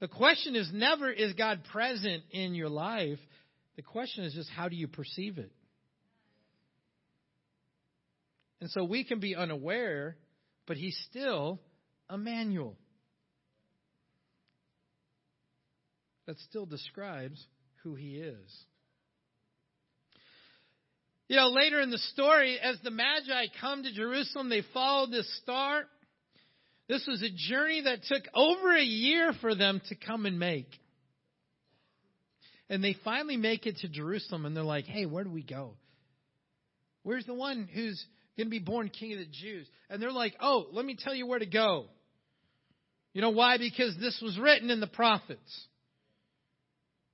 The 0.00 0.08
question 0.08 0.56
is 0.56 0.70
never, 0.72 1.10
is 1.10 1.32
God 1.32 1.62
present 1.72 2.22
in 2.30 2.54
your 2.54 2.68
life? 2.68 3.18
The 3.76 3.82
question 3.82 4.24
is 4.24 4.34
just, 4.34 4.50
how 4.50 4.68
do 4.68 4.76
you 4.76 4.88
perceive 4.88 5.38
it? 5.38 5.50
And 8.60 8.70
so 8.70 8.84
we 8.84 9.04
can 9.04 9.20
be 9.20 9.36
unaware, 9.36 10.16
but 10.66 10.76
He's 10.76 10.98
still 11.10 11.60
Emmanuel. 12.12 12.76
That 16.26 16.38
still 16.40 16.66
describes 16.66 17.42
who 17.82 17.94
He 17.94 18.16
is. 18.16 18.64
You 21.28 21.36
know, 21.36 21.48
later 21.48 21.80
in 21.80 21.90
the 21.90 21.98
story, 21.98 22.58
as 22.60 22.76
the 22.84 22.90
Magi 22.90 23.46
come 23.60 23.82
to 23.82 23.92
Jerusalem, 23.92 24.48
they 24.48 24.62
follow 24.72 25.06
this 25.06 25.28
star. 25.42 25.84
This 26.88 27.04
was 27.06 27.22
a 27.22 27.30
journey 27.30 27.82
that 27.82 28.04
took 28.04 28.22
over 28.34 28.74
a 28.74 28.82
year 28.82 29.32
for 29.40 29.54
them 29.54 29.80
to 29.88 29.94
come 29.96 30.24
and 30.26 30.38
make. 30.38 30.68
And 32.68 32.82
they 32.82 32.96
finally 33.04 33.36
make 33.36 33.66
it 33.66 33.78
to 33.78 33.88
Jerusalem 33.88 34.44
and 34.46 34.56
they're 34.56 34.64
like, 34.64 34.84
hey, 34.86 35.06
where 35.06 35.24
do 35.24 35.30
we 35.30 35.42
go? 35.42 35.74
Where's 37.02 37.26
the 37.26 37.34
one 37.34 37.68
who's 37.72 38.04
going 38.36 38.48
to 38.48 38.50
be 38.50 38.58
born 38.58 38.88
king 38.88 39.12
of 39.12 39.18
the 39.18 39.26
Jews? 39.26 39.68
And 39.88 40.02
they're 40.02 40.12
like, 40.12 40.34
oh, 40.40 40.66
let 40.72 40.84
me 40.84 40.96
tell 40.98 41.14
you 41.14 41.26
where 41.26 41.38
to 41.38 41.46
go. 41.46 41.86
You 43.12 43.22
know 43.22 43.30
why? 43.30 43.58
Because 43.58 43.96
this 43.98 44.20
was 44.22 44.38
written 44.38 44.70
in 44.70 44.80
the 44.80 44.86
prophets. 44.86 45.66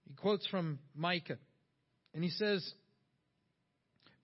He 0.08 0.14
quotes 0.14 0.46
from 0.48 0.78
Micah. 0.94 1.38
And 2.14 2.24
he 2.24 2.30
says, 2.30 2.68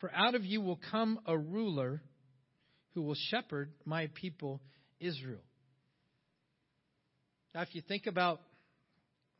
For 0.00 0.10
out 0.12 0.34
of 0.34 0.44
you 0.44 0.60
will 0.60 0.80
come 0.90 1.20
a 1.26 1.36
ruler 1.36 2.02
who 2.94 3.02
will 3.02 3.16
shepherd 3.30 3.70
my 3.84 4.08
people 4.14 4.60
Israel. 5.00 5.40
Now, 7.54 7.62
if 7.62 7.74
you 7.74 7.82
think 7.82 8.06
about 8.06 8.40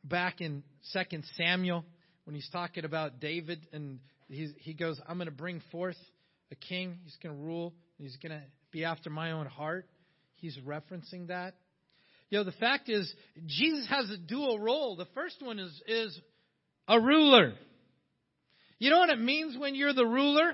back 0.03 0.41
in 0.41 0.63
2 0.93 0.99
Samuel, 1.37 1.85
when 2.25 2.35
he's 2.35 2.49
talking 2.49 2.85
about 2.85 3.19
David, 3.19 3.67
and 3.71 3.99
he 4.27 4.73
goes, 4.73 4.99
I'm 5.07 5.17
going 5.17 5.27
to 5.29 5.31
bring 5.31 5.61
forth 5.71 5.97
a 6.51 6.55
king. 6.55 6.99
He's 7.03 7.17
going 7.21 7.35
to 7.35 7.41
rule. 7.41 7.73
He's 7.97 8.17
going 8.17 8.31
to 8.31 8.41
be 8.71 8.85
after 8.85 9.09
my 9.09 9.31
own 9.31 9.45
heart. 9.45 9.85
He's 10.35 10.57
referencing 10.57 11.27
that. 11.27 11.55
You 12.29 12.37
know, 12.37 12.43
the 12.43 12.51
fact 12.53 12.89
is, 12.89 13.11
Jesus 13.47 13.87
has 13.89 14.09
a 14.09 14.17
dual 14.17 14.59
role. 14.59 14.95
The 14.95 15.07
first 15.15 15.41
one 15.41 15.59
is, 15.59 15.81
is 15.87 16.19
a 16.87 16.99
ruler. 16.99 17.53
You 18.77 18.91
know 18.91 18.99
what 18.99 19.09
it 19.09 19.19
means 19.19 19.57
when 19.57 19.75
you're 19.75 19.93
the 19.93 20.05
ruler? 20.05 20.53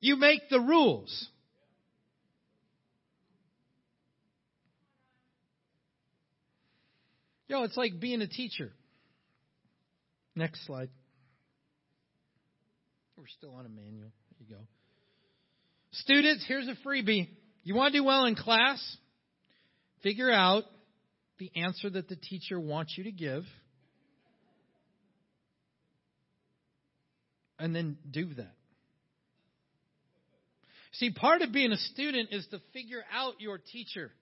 You 0.00 0.16
make 0.16 0.48
the 0.48 0.60
rules. 0.60 1.28
Yo, 7.48 7.62
it's 7.62 7.76
like 7.76 8.00
being 8.00 8.22
a 8.22 8.26
teacher. 8.26 8.72
Next 10.34 10.66
slide. 10.66 10.90
We're 13.16 13.26
still 13.28 13.54
on 13.54 13.66
Emmanuel. 13.66 14.10
There 14.38 14.46
you 14.48 14.54
go. 14.56 14.62
Students, 15.92 16.44
here's 16.46 16.68
a 16.68 16.76
freebie. 16.86 17.28
You 17.62 17.74
want 17.74 17.92
to 17.92 17.98
do 18.00 18.04
well 18.04 18.26
in 18.26 18.34
class? 18.34 18.80
Figure 20.02 20.30
out 20.30 20.64
the 21.38 21.50
answer 21.56 21.88
that 21.88 22.08
the 22.08 22.16
teacher 22.16 22.60
wants 22.60 22.94
you 22.96 23.04
to 23.04 23.12
give. 23.12 23.44
And 27.58 27.74
then 27.74 27.96
do 28.10 28.34
that. 28.34 28.52
See, 30.92 31.10
part 31.10 31.42
of 31.42 31.52
being 31.52 31.72
a 31.72 31.76
student 31.76 32.28
is 32.32 32.46
to 32.48 32.60
figure 32.72 33.02
out 33.12 33.34
your 33.40 33.58
teacher. 33.58 34.12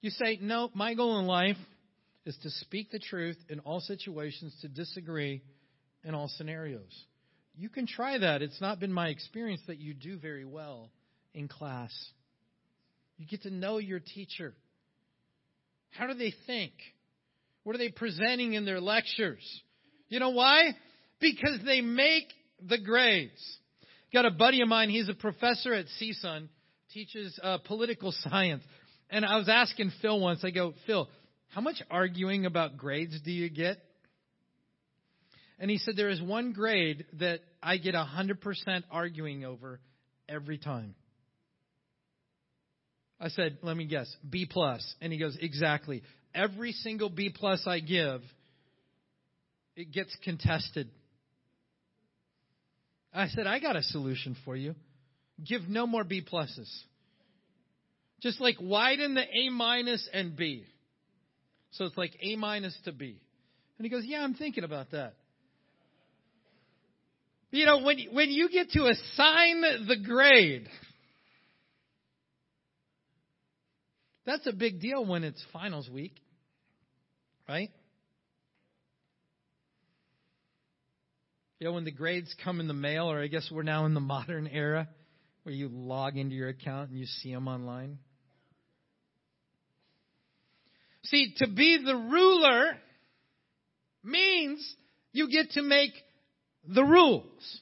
You 0.00 0.10
say, 0.10 0.38
no, 0.40 0.70
my 0.74 0.94
goal 0.94 1.18
in 1.18 1.26
life 1.26 1.56
is 2.24 2.36
to 2.42 2.50
speak 2.50 2.90
the 2.90 2.98
truth 2.98 3.36
in 3.48 3.60
all 3.60 3.80
situations, 3.80 4.54
to 4.62 4.68
disagree 4.68 5.42
in 6.04 6.14
all 6.14 6.28
scenarios. 6.28 7.04
You 7.56 7.68
can 7.68 7.86
try 7.86 8.16
that. 8.18 8.42
It's 8.42 8.60
not 8.60 8.80
been 8.80 8.92
my 8.92 9.08
experience 9.08 9.60
that 9.66 9.78
you 9.78 9.92
do 9.92 10.16
very 10.18 10.44
well 10.44 10.90
in 11.34 11.48
class. 11.48 11.92
You 13.18 13.26
get 13.26 13.42
to 13.42 13.50
know 13.50 13.78
your 13.78 14.00
teacher. 14.00 14.54
How 15.90 16.06
do 16.06 16.14
they 16.14 16.32
think? 16.46 16.72
What 17.64 17.74
are 17.74 17.78
they 17.78 17.90
presenting 17.90 18.54
in 18.54 18.64
their 18.64 18.80
lectures? 18.80 19.44
You 20.08 20.20
know 20.20 20.30
why? 20.30 20.74
Because 21.20 21.58
they 21.66 21.82
make 21.82 22.24
the 22.66 22.78
grades. 22.78 23.58
Got 24.12 24.24
a 24.24 24.30
buddy 24.30 24.62
of 24.62 24.68
mine, 24.68 24.88
he's 24.90 25.08
a 25.08 25.14
professor 25.14 25.72
at 25.72 25.86
CSUN, 26.00 26.48
teaches 26.92 27.38
uh, 27.42 27.58
political 27.58 28.12
science. 28.22 28.64
And 29.10 29.24
I 29.24 29.36
was 29.36 29.48
asking 29.48 29.92
Phil 30.00 30.18
once, 30.20 30.44
I 30.44 30.50
go, 30.50 30.74
Phil, 30.86 31.08
how 31.48 31.60
much 31.60 31.82
arguing 31.90 32.46
about 32.46 32.76
grades 32.76 33.20
do 33.22 33.32
you 33.32 33.50
get? 33.50 33.78
And 35.58 35.70
he 35.70 35.78
said, 35.78 35.94
There 35.96 36.08
is 36.08 36.22
one 36.22 36.52
grade 36.52 37.04
that 37.18 37.40
I 37.62 37.76
get 37.76 37.94
100% 37.94 38.38
arguing 38.90 39.44
over 39.44 39.80
every 40.28 40.58
time. 40.58 40.94
I 43.20 43.28
said, 43.28 43.58
Let 43.62 43.76
me 43.76 43.84
guess, 43.84 44.14
B. 44.28 44.46
plus. 44.50 44.94
And 45.00 45.12
he 45.12 45.18
goes, 45.18 45.36
Exactly. 45.40 46.02
Every 46.34 46.72
single 46.72 47.10
B 47.10 47.34
plus 47.34 47.66
I 47.66 47.80
give, 47.80 48.22
it 49.76 49.92
gets 49.92 50.16
contested. 50.22 50.88
I 53.12 53.26
said, 53.28 53.48
I 53.48 53.58
got 53.58 53.74
a 53.74 53.82
solution 53.82 54.36
for 54.44 54.54
you. 54.54 54.76
Give 55.44 55.62
no 55.68 55.86
more 55.86 56.04
B 56.04 56.22
pluses. 56.22 56.70
Just 58.20 58.40
like 58.40 58.56
widen 58.60 59.14
the 59.14 59.22
A 59.22 59.50
minus 59.50 60.08
and 60.12 60.36
B. 60.36 60.64
So 61.72 61.84
it's 61.84 61.96
like 61.96 62.12
A 62.20 62.36
minus 62.36 62.76
to 62.84 62.92
B. 62.92 63.20
And 63.78 63.84
he 63.84 63.90
goes, 63.90 64.04
Yeah, 64.04 64.22
I'm 64.22 64.34
thinking 64.34 64.64
about 64.64 64.90
that. 64.90 65.14
You 67.50 67.66
know, 67.66 67.82
when, 67.82 67.98
when 68.12 68.30
you 68.30 68.48
get 68.48 68.70
to 68.72 68.86
assign 68.86 69.62
the 69.88 69.96
grade, 70.04 70.68
that's 74.24 74.46
a 74.46 74.52
big 74.52 74.80
deal 74.80 75.04
when 75.04 75.24
it's 75.24 75.42
finals 75.52 75.88
week, 75.90 76.14
right? 77.48 77.70
You 81.58 81.66
know, 81.66 81.72
when 81.72 81.84
the 81.84 81.90
grades 81.90 82.32
come 82.44 82.60
in 82.60 82.68
the 82.68 82.74
mail, 82.74 83.10
or 83.10 83.20
I 83.20 83.26
guess 83.26 83.50
we're 83.50 83.64
now 83.64 83.84
in 83.84 83.94
the 83.94 84.00
modern 84.00 84.46
era 84.46 84.88
where 85.42 85.54
you 85.54 85.68
log 85.68 86.16
into 86.16 86.34
your 86.34 86.48
account 86.48 86.90
and 86.90 86.98
you 86.98 87.06
see 87.06 87.32
them 87.34 87.48
online. 87.48 87.98
See, 91.04 91.34
to 91.38 91.48
be 91.48 91.82
the 91.84 91.96
ruler 91.96 92.76
means 94.04 94.76
you 95.12 95.28
get 95.30 95.52
to 95.52 95.62
make 95.62 95.92
the 96.66 96.84
rules. 96.84 97.60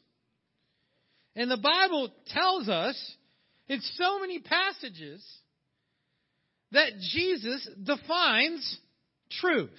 And 1.36 1.50
the 1.50 1.56
Bible 1.56 2.10
tells 2.26 2.68
us 2.68 2.96
in 3.68 3.80
so 3.80 4.18
many 4.20 4.40
passages 4.40 5.24
that 6.72 6.92
Jesus 7.12 7.68
defines 7.82 8.78
truth. 9.40 9.70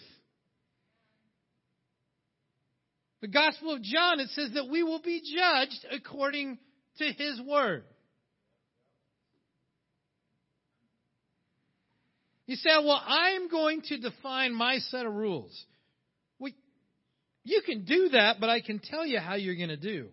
The 3.22 3.28
Gospel 3.28 3.74
of 3.74 3.82
John, 3.82 4.22
it 4.22 4.30
says 4.30 4.52
that 4.54 4.70
we 4.70 4.84
will 4.84 5.02
be 5.02 5.22
judged 5.22 5.86
according 5.92 6.58
to 7.00 7.06
his 7.06 7.42
word. 7.42 7.84
You 12.50 12.56
say, 12.56 12.72
well, 12.84 13.00
I'm 13.06 13.48
going 13.48 13.84
to 13.90 14.00
define 14.00 14.56
my 14.56 14.80
set 14.80 15.06
of 15.06 15.14
rules. 15.14 15.56
Well, 16.40 16.52
you 17.44 17.62
can 17.64 17.86
do 17.86 18.10
that, 18.14 18.38
but 18.40 18.50
I 18.50 18.60
can 18.60 18.80
tell 18.80 19.06
you 19.06 19.20
how 19.20 19.36
you're 19.36 19.56
going 19.56 19.70
to 19.70 19.78
do. 19.78 20.08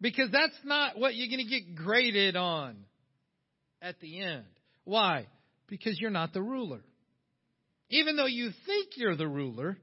Because 0.00 0.30
that's 0.32 0.56
not 0.64 0.98
what 0.98 1.14
you're 1.16 1.28
going 1.28 1.46
to 1.46 1.60
get 1.60 1.74
graded 1.74 2.34
on 2.34 2.76
at 3.82 4.00
the 4.00 4.22
end. 4.22 4.44
Why? 4.84 5.26
Because 5.68 6.00
you're 6.00 6.08
not 6.08 6.32
the 6.32 6.40
ruler. 6.40 6.80
Even 7.90 8.16
though 8.16 8.24
you 8.24 8.52
think 8.64 8.92
you're 8.96 9.16
the 9.16 9.28
ruler, 9.28 9.76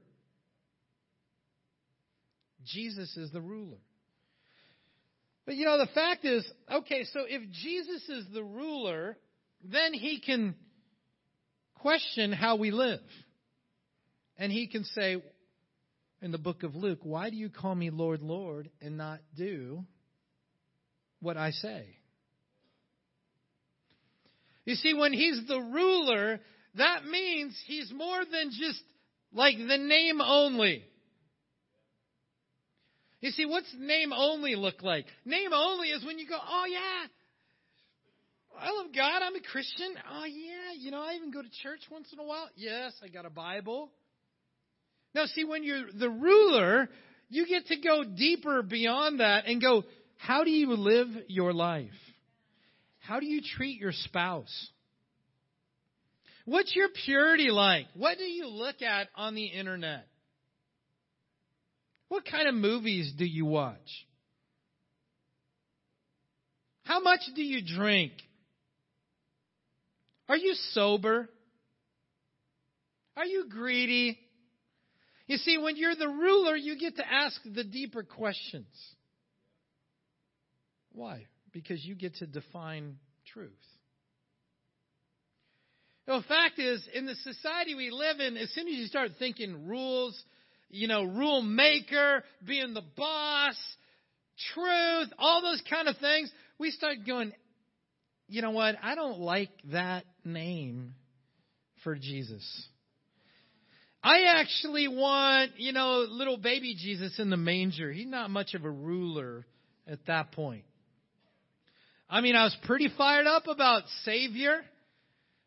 Jesus 2.64 3.16
is 3.16 3.30
the 3.30 3.40
ruler. 3.40 3.78
But 5.46 5.54
you 5.54 5.64
know, 5.64 5.78
the 5.78 5.92
fact 5.94 6.24
is, 6.24 6.44
okay, 6.68 7.04
so 7.12 7.20
if 7.28 7.48
Jesus 7.52 8.02
is 8.08 8.26
the 8.34 8.42
ruler, 8.42 9.16
then 9.62 9.92
he 9.92 10.20
can 10.20 10.54
question 11.76 12.32
how 12.32 12.56
we 12.56 12.70
live. 12.70 13.00
And 14.36 14.50
he 14.50 14.66
can 14.68 14.84
say 14.84 15.16
in 16.22 16.30
the 16.30 16.38
book 16.38 16.62
of 16.62 16.74
Luke, 16.74 17.00
Why 17.02 17.30
do 17.30 17.36
you 17.36 17.50
call 17.50 17.74
me 17.74 17.90
Lord, 17.90 18.22
Lord, 18.22 18.70
and 18.80 18.96
not 18.96 19.20
do 19.36 19.84
what 21.20 21.36
I 21.36 21.50
say? 21.50 21.96
You 24.64 24.74
see, 24.76 24.94
when 24.94 25.12
he's 25.12 25.42
the 25.48 25.60
ruler, 25.60 26.40
that 26.76 27.04
means 27.04 27.58
he's 27.66 27.92
more 27.92 28.20
than 28.30 28.50
just 28.50 28.82
like 29.32 29.56
the 29.56 29.78
name 29.78 30.20
only. 30.20 30.84
You 33.20 33.30
see, 33.30 33.44
what's 33.44 33.74
name 33.78 34.12
only 34.12 34.54
look 34.54 34.82
like? 34.82 35.06
Name 35.24 35.52
only 35.52 35.88
is 35.88 36.04
when 36.04 36.18
you 36.18 36.26
go, 36.26 36.38
oh 36.40 36.64
yeah, 36.70 37.06
I 38.60 38.70
love 38.72 38.94
God. 38.94 39.22
I'm 39.22 39.34
a 39.34 39.40
Christian. 39.40 39.94
Oh 40.12 40.24
yeah, 40.24 40.74
you 40.78 40.90
know, 40.90 41.00
I 41.00 41.14
even 41.14 41.30
go 41.30 41.40
to 41.40 41.48
church 41.62 41.80
once 41.90 42.08
in 42.12 42.18
a 42.18 42.24
while. 42.24 42.48
Yes, 42.56 42.92
I 43.02 43.08
got 43.08 43.24
a 43.24 43.30
Bible. 43.30 43.90
Now, 45.14 45.24
see, 45.26 45.44
when 45.44 45.64
you're 45.64 45.90
the 45.98 46.10
ruler, 46.10 46.88
you 47.28 47.46
get 47.46 47.66
to 47.66 47.76
go 47.76 48.04
deeper 48.04 48.62
beyond 48.62 49.20
that 49.20 49.46
and 49.46 49.60
go, 49.60 49.84
how 50.16 50.44
do 50.44 50.50
you 50.50 50.74
live 50.74 51.08
your 51.28 51.52
life? 51.52 51.88
How 52.98 53.18
do 53.18 53.26
you 53.26 53.40
treat 53.56 53.80
your 53.80 53.92
spouse? 53.92 54.68
What's 56.44 56.74
your 56.76 56.88
purity 57.04 57.50
like? 57.50 57.86
What 57.94 58.18
do 58.18 58.24
you 58.24 58.46
look 58.46 58.82
at 58.82 59.08
on 59.16 59.34
the 59.34 59.46
internet? 59.46 60.06
What 62.08 62.24
kind 62.30 62.48
of 62.48 62.54
movies 62.54 63.12
do 63.16 63.24
you 63.24 63.46
watch? 63.46 63.78
How 66.84 67.00
much 67.00 67.20
do 67.34 67.42
you 67.42 67.62
drink? 67.64 68.12
Are 70.30 70.36
you 70.36 70.54
sober? 70.74 71.28
Are 73.16 73.24
you 73.24 73.46
greedy? 73.48 74.16
You 75.26 75.38
see, 75.38 75.58
when 75.58 75.76
you're 75.76 75.96
the 75.96 76.06
ruler, 76.06 76.54
you 76.54 76.78
get 76.78 76.98
to 76.98 77.04
ask 77.04 77.40
the 77.44 77.64
deeper 77.64 78.04
questions. 78.04 78.68
Why? 80.92 81.26
Because 81.50 81.84
you 81.84 81.96
get 81.96 82.14
to 82.18 82.28
define 82.28 82.98
truth. 83.32 83.50
The 86.06 86.22
fact 86.28 86.60
is, 86.60 86.80
in 86.94 87.06
the 87.06 87.16
society 87.16 87.74
we 87.74 87.90
live 87.90 88.20
in, 88.20 88.36
as 88.36 88.50
soon 88.50 88.68
as 88.68 88.74
you 88.74 88.86
start 88.86 89.10
thinking 89.18 89.66
rules, 89.66 90.16
you 90.68 90.86
know, 90.86 91.02
rule 91.02 91.42
maker, 91.42 92.22
being 92.46 92.72
the 92.72 92.84
boss, 92.96 93.56
truth, 94.54 95.08
all 95.18 95.42
those 95.42 95.62
kind 95.68 95.88
of 95.88 95.96
things, 95.96 96.30
we 96.56 96.70
start 96.70 96.98
going, 97.04 97.32
you 98.30 98.42
know 98.42 98.52
what? 98.52 98.76
I 98.82 98.94
don't 98.94 99.18
like 99.18 99.50
that 99.72 100.04
name 100.24 100.94
for 101.82 101.96
Jesus. 101.96 102.44
I 104.02 104.22
actually 104.40 104.88
want, 104.88 105.52
you 105.58 105.72
know, 105.72 106.06
little 106.08 106.38
baby 106.38 106.74
Jesus 106.78 107.18
in 107.18 107.28
the 107.28 107.36
manger. 107.36 107.92
He's 107.92 108.06
not 108.06 108.30
much 108.30 108.54
of 108.54 108.64
a 108.64 108.70
ruler 108.70 109.44
at 109.86 109.98
that 110.06 110.32
point. 110.32 110.64
I 112.08 112.20
mean, 112.22 112.34
I 112.34 112.44
was 112.44 112.56
pretty 112.64 112.88
fired 112.96 113.26
up 113.26 113.46
about 113.46 113.82
Savior. 114.04 114.60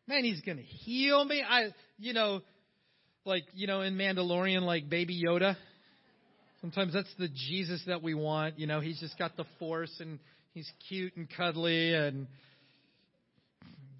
Man, 0.06 0.22
he's 0.24 0.40
going 0.42 0.58
to 0.58 0.62
heal 0.62 1.24
me. 1.24 1.42
I, 1.46 1.74
you 1.98 2.12
know, 2.12 2.42
like, 3.24 3.44
you 3.54 3.66
know, 3.66 3.80
in 3.80 3.96
Mandalorian, 3.96 4.62
like 4.62 4.88
Baby 4.88 5.22
Yoda. 5.26 5.56
Sometimes 6.60 6.92
that's 6.92 7.12
the 7.18 7.28
Jesus 7.28 7.82
that 7.86 8.02
we 8.02 8.14
want. 8.14 8.58
You 8.58 8.66
know, 8.66 8.80
he's 8.80 9.00
just 9.00 9.18
got 9.18 9.36
the 9.36 9.44
force 9.58 9.94
and 10.00 10.18
he's 10.52 10.70
cute 10.88 11.16
and 11.16 11.28
cuddly 11.36 11.94
and 11.94 12.26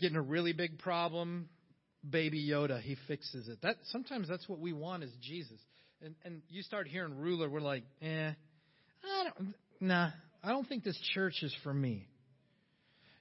getting 0.00 0.16
a 0.16 0.22
really 0.22 0.52
big 0.52 0.78
problem. 0.78 1.48
Baby 2.09 2.46
Yoda, 2.50 2.80
he 2.80 2.96
fixes 3.09 3.48
it. 3.48 3.59
That 3.62 3.76
sometimes 3.85 4.28
that's 4.28 4.48
what 4.48 4.59
we 4.59 4.72
want 4.72 5.04
is 5.04 5.11
Jesus. 5.20 5.59
And 6.02 6.14
and 6.24 6.42
you 6.50 6.62
start 6.62 6.87
hearing 6.87 7.18
ruler, 7.18 7.48
we're 7.48 7.61
like, 7.61 7.85
eh, 8.02 8.30
I 9.02 9.24
don't, 9.24 9.54
nah, 9.80 10.11
I 10.42 10.50
don't 10.50 10.68
think 10.68 10.85
this 10.85 10.98
church 11.14 11.42
is 11.42 11.54
for 11.62 11.72
me. 11.72 12.07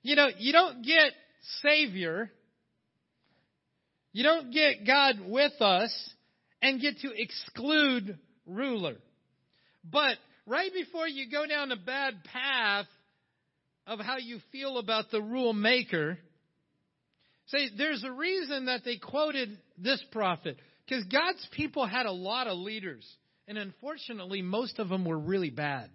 You 0.01 0.15
know, 0.15 0.27
you 0.37 0.51
don't 0.51 0.83
get 0.83 1.13
Savior 1.61 2.29
you 4.13 4.21
don't 4.21 4.51
get 4.51 4.85
God 4.85 5.15
with 5.27 5.59
us 5.59 5.91
and 6.61 6.79
get 6.79 6.99
to 6.99 7.09
exclude 7.15 8.19
ruler. 8.45 8.95
But 9.83 10.17
right 10.45 10.71
before 10.71 11.07
you 11.07 11.29
go 11.31 11.47
down 11.47 11.71
a 11.71 11.75
bad 11.75 12.23
path 12.31 12.85
of 13.87 13.99
how 13.99 14.17
you 14.17 14.39
feel 14.51 14.77
about 14.77 15.09
the 15.09 15.21
rule 15.21 15.51
maker, 15.51 16.19
say 17.47 17.69
there's 17.77 18.03
a 18.03 18.11
reason 18.11 18.65
that 18.65 18.81
they 18.83 18.97
quoted 18.97 19.57
this 19.77 20.03
prophet 20.11 20.57
because 20.85 21.03
God's 21.05 21.45
people 21.51 21.85
had 21.85 22.05
a 22.05 22.11
lot 22.11 22.47
of 22.47 22.57
leaders, 22.57 23.05
and 23.47 23.57
unfortunately, 23.57 24.41
most 24.41 24.79
of 24.79 24.89
them 24.89 25.05
were 25.05 25.19
really 25.19 25.49
bad. 25.49 25.89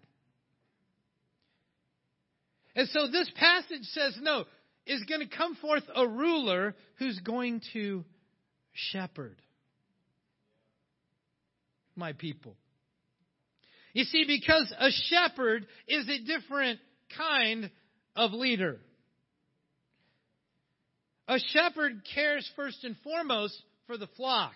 And 2.75 2.89
so 2.91 3.09
this 3.11 3.31
passage 3.35 3.83
says, 3.93 4.17
no, 4.21 4.45
is 4.87 5.03
going 5.09 5.21
to 5.21 5.37
come 5.37 5.57
forth 5.57 5.83
a 5.95 6.07
ruler 6.07 6.75
who's 6.99 7.19
going 7.21 7.61
to 7.73 8.05
shepherd 8.73 9.37
my 11.97 12.13
people. 12.13 12.55
You 13.93 14.05
see, 14.05 14.25
because 14.27 14.73
a 14.79 14.91
shepherd 14.91 15.67
is 15.89 16.09
a 16.09 16.25
different 16.25 16.79
kind 17.17 17.71
of 18.15 18.33
leader. 18.33 18.79
A 21.29 21.39
shepherd 21.53 22.01
cares 22.15 22.51
first 22.57 22.85
and 22.85 22.97
foremost 23.05 23.63
for 23.87 23.99
the 23.99 24.09
flock. 24.17 24.55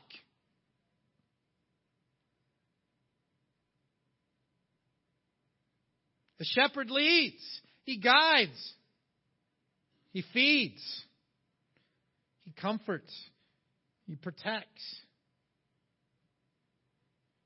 The 6.38 6.46
shepherd 6.46 6.90
leads, 6.90 7.42
he 7.84 7.98
guides, 7.98 8.74
he 10.12 10.24
feeds, 10.32 10.82
he 12.44 12.52
comforts, 12.52 13.12
he 14.06 14.16
protects. 14.16 14.82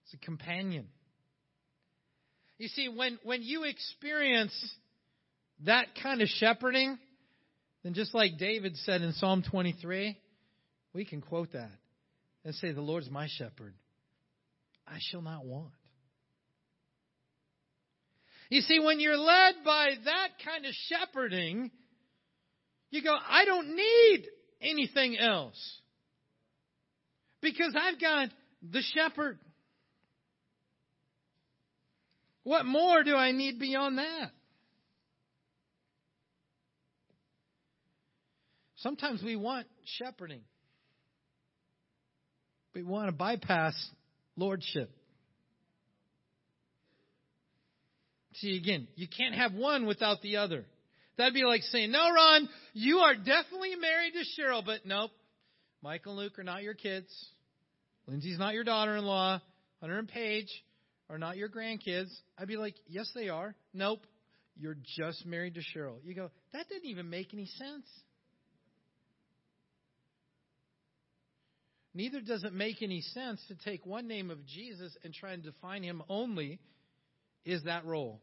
He's 0.05 0.15
a 0.15 0.25
companion. 0.25 0.87
You 2.59 2.69
see, 2.69 2.89
when, 2.89 3.19
when 3.25 3.43
you 3.43 3.65
experience 3.65 4.55
that 5.65 5.89
kind 6.01 6.23
of 6.23 6.29
shepherding, 6.29 6.97
then 7.87 7.95
just 7.95 8.13
like 8.15 8.37
David 8.37 8.77
said 8.79 9.01
in 9.01 9.13
Psalm 9.13 9.45
23, 9.49 10.19
we 10.93 11.05
can 11.05 11.21
quote 11.21 11.53
that 11.53 11.71
and 12.45 12.53
say, 12.57 12.73
The 12.73 12.81
Lord's 12.81 13.09
my 13.09 13.29
shepherd. 13.39 13.75
I 14.89 14.99
shall 14.99 15.23
not 15.23 15.47
want. 15.47 15.71
You 18.51 18.61
see, 18.63 18.81
when 18.81 18.99
you're 18.99 19.17
led 19.17 19.55
by 19.65 19.91
that 20.05 20.29
kind 20.45 20.67
of 20.67 20.73
shepherding, 20.89 21.71
you 22.91 23.05
go, 23.05 23.15
I 23.15 23.45
don't 23.45 23.77
need 23.77 24.27
anything 24.61 25.17
else. 25.17 25.81
Because 27.41 27.73
I've 27.81 28.01
got 28.01 28.31
the 28.69 28.83
shepherd. 28.95 29.39
What 32.43 32.67
more 32.67 33.05
do 33.05 33.15
I 33.15 33.31
need 33.31 33.61
beyond 33.61 33.99
that? 33.99 34.33
Sometimes 38.87 39.21
we 39.21 39.35
want 39.35 39.67
shepherding. 39.99 40.43
We 42.73 42.85
want 42.85 43.09
to 43.09 43.13
bypass 43.13 43.75
lordship. 44.37 44.93
See, 48.35 48.57
again, 48.57 48.87
you 48.95 49.09
can't 49.09 49.35
have 49.35 49.55
one 49.55 49.87
without 49.87 50.23
the 50.23 50.37
other. 50.37 50.65
That'd 51.19 51.35
be 51.35 51.43
like 51.43 51.63
saying, 51.63 51.91
no, 51.91 52.13
Ron, 52.13 52.49
you 52.75 52.99
are 52.99 53.17
definitely 53.17 53.75
married 53.75 54.13
to 54.13 54.41
Cheryl, 54.41 54.65
but 54.65 54.87
nope, 54.87 55.11
Michael 55.83 56.13
and 56.13 56.21
Luke 56.21 56.39
are 56.39 56.45
not 56.45 56.63
your 56.63 56.75
kids. 56.75 57.09
Lindsay's 58.07 58.39
not 58.39 58.55
your 58.55 58.63
daughter 58.63 58.95
in 58.95 59.05
law. 59.05 59.41
Hunter 59.81 59.99
and 59.99 60.07
Paige 60.07 60.63
are 61.11 61.19
not 61.19 61.37
your 61.37 61.49
grandkids. 61.49 62.15
I'd 62.39 62.47
be 62.47 62.57
like, 62.57 62.77
yes, 62.87 63.11
they 63.17 63.31
are. 63.31 63.57
Nope. 63.75 64.07
You're 64.57 64.77
just 64.97 65.27
married 65.27 65.55
to 65.55 65.61
Cheryl. 65.75 65.97
You 66.05 66.15
go, 66.15 66.31
that 66.53 66.69
didn't 66.69 66.89
even 66.89 67.11
make 67.11 67.35
any 67.35 67.47
sense. 67.47 67.85
Neither 71.97 72.21
does 72.21 72.45
it 72.45 72.53
make 72.53 72.83
any 72.83 73.01
sense 73.01 73.41
to 73.49 73.55
take 73.55 73.87
one 73.87 74.07
name 74.07 74.31
of 74.31 74.45
Jesus 74.45 74.95
and 75.03 75.15
try 75.15 75.33
and 75.33 75.43
define 75.43 75.83
him 75.83 76.03
only 76.11 76.61
is 77.47 77.65
that 77.65 77.87
role. 77.87 78.21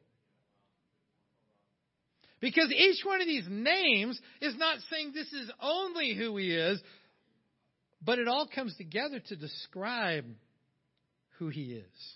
Because 2.40 2.72
each 2.72 3.04
one 3.04 3.20
of 3.20 3.26
these 3.26 3.48
names 3.50 4.22
is 4.42 4.56
not 4.58 4.78
saying 4.92 5.14
this 5.16 5.34
is 5.34 5.50
only 5.60 6.14
who 6.14 6.38
he 6.38 6.54
is, 6.54 6.80
but 8.00 8.20
it 8.20 8.28
all 8.28 8.48
comes 8.54 8.78
together 8.78 9.20
to 9.30 9.36
describe 9.36 10.26
who 11.40 11.50
he 11.50 11.74
is. 11.74 12.16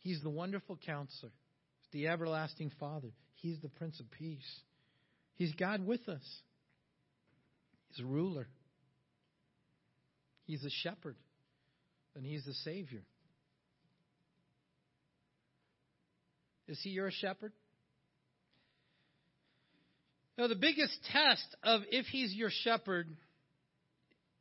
He's 0.00 0.20
the 0.22 0.30
wonderful 0.30 0.76
counselor, 0.84 1.30
the 1.92 2.08
everlasting 2.08 2.72
Father. 2.80 3.12
He's 3.36 3.60
the 3.60 3.68
Prince 3.68 4.00
of 4.00 4.10
Peace. 4.10 4.60
He's 5.36 5.52
God 5.54 5.86
with 5.86 6.08
us. 6.08 6.24
He's 7.90 8.04
a 8.04 8.08
ruler. 8.08 8.48
He's 10.48 10.64
a 10.64 10.70
shepherd. 10.82 11.14
And 12.16 12.26
He's 12.26 12.44
the 12.44 12.54
Savior. 12.54 13.02
Is 16.66 16.80
He 16.82 16.90
your 16.90 17.12
shepherd? 17.12 17.52
Now, 20.38 20.46
the 20.46 20.54
biggest 20.54 20.96
test 21.12 21.56
of 21.64 21.80
if 21.90 22.06
he's 22.06 22.32
your 22.32 22.50
shepherd 22.62 23.08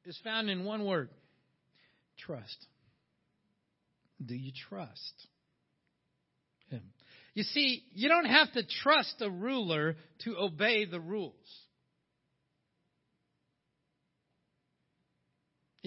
is 0.06 0.18
found 0.24 0.48
in 0.48 0.64
one 0.64 0.86
word 0.86 1.10
trust. 2.20 2.68
Do 4.24 4.36
you 4.36 4.52
trust 4.70 5.28
him? 6.70 6.84
You 7.34 7.42
see, 7.44 7.84
you 7.94 8.10
don't 8.10 8.26
have 8.26 8.52
to 8.54 8.64
trust 8.84 9.16
a 9.22 9.30
ruler 9.30 9.96
to 10.24 10.38
obey 10.38 10.86
the 10.86 11.00
rules. 11.00 11.34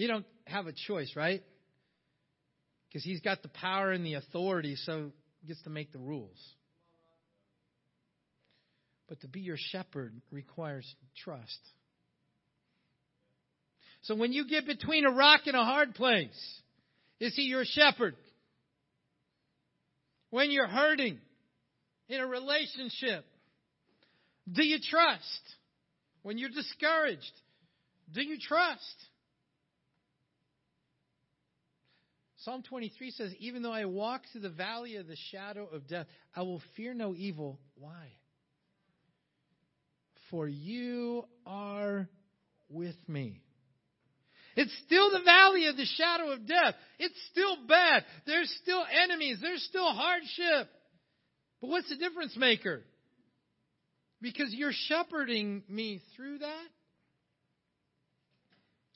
You 0.01 0.07
don't 0.07 0.25
have 0.47 0.65
a 0.65 0.73
choice, 0.73 1.13
right? 1.15 1.43
Because 2.87 3.03
he's 3.03 3.21
got 3.21 3.43
the 3.43 3.49
power 3.49 3.91
and 3.91 4.03
the 4.03 4.15
authority, 4.15 4.75
so 4.75 5.11
he 5.41 5.47
gets 5.47 5.61
to 5.61 5.69
make 5.69 5.91
the 5.91 5.99
rules. 5.99 6.39
But 9.07 9.21
to 9.21 9.27
be 9.27 9.41
your 9.41 9.57
shepherd 9.59 10.19
requires 10.31 10.91
trust. 11.23 11.59
So 14.01 14.15
when 14.15 14.33
you 14.33 14.47
get 14.47 14.65
between 14.65 15.05
a 15.05 15.11
rock 15.11 15.41
and 15.45 15.55
a 15.55 15.63
hard 15.63 15.93
place, 15.93 16.61
is 17.19 17.35
he 17.35 17.43
your 17.43 17.63
shepherd? 17.63 18.15
When 20.31 20.49
you're 20.49 20.65
hurting 20.65 21.19
in 22.09 22.19
a 22.19 22.25
relationship, 22.25 23.23
do 24.51 24.65
you 24.65 24.79
trust? 24.79 25.41
When 26.23 26.39
you're 26.39 26.49
discouraged, 26.49 27.33
do 28.11 28.23
you 28.23 28.39
trust? 28.39 28.95
Psalm 32.43 32.63
23 32.63 33.11
says, 33.11 33.33
Even 33.39 33.61
though 33.61 33.71
I 33.71 33.85
walk 33.85 34.23
through 34.31 34.41
the 34.41 34.49
valley 34.49 34.95
of 34.95 35.07
the 35.07 35.17
shadow 35.31 35.67
of 35.71 35.87
death, 35.87 36.07
I 36.35 36.41
will 36.41 36.61
fear 36.75 36.93
no 36.93 37.13
evil. 37.13 37.59
Why? 37.75 38.13
For 40.31 40.47
you 40.47 41.25
are 41.45 42.07
with 42.69 42.95
me. 43.07 43.41
It's 44.55 44.75
still 44.85 45.11
the 45.11 45.23
valley 45.23 45.67
of 45.67 45.77
the 45.77 45.85
shadow 45.85 46.31
of 46.31 46.47
death. 46.47 46.73
It's 46.99 47.15
still 47.31 47.57
bad. 47.67 48.05
There's 48.25 48.51
still 48.61 48.83
enemies. 49.03 49.37
There's 49.41 49.63
still 49.63 49.87
hardship. 49.87 50.69
But 51.61 51.69
what's 51.69 51.89
the 51.89 51.95
difference 51.95 52.35
maker? 52.35 52.81
Because 54.19 54.53
you're 54.53 54.73
shepherding 54.87 55.63
me 55.69 56.01
through 56.15 56.39
that. 56.39 56.67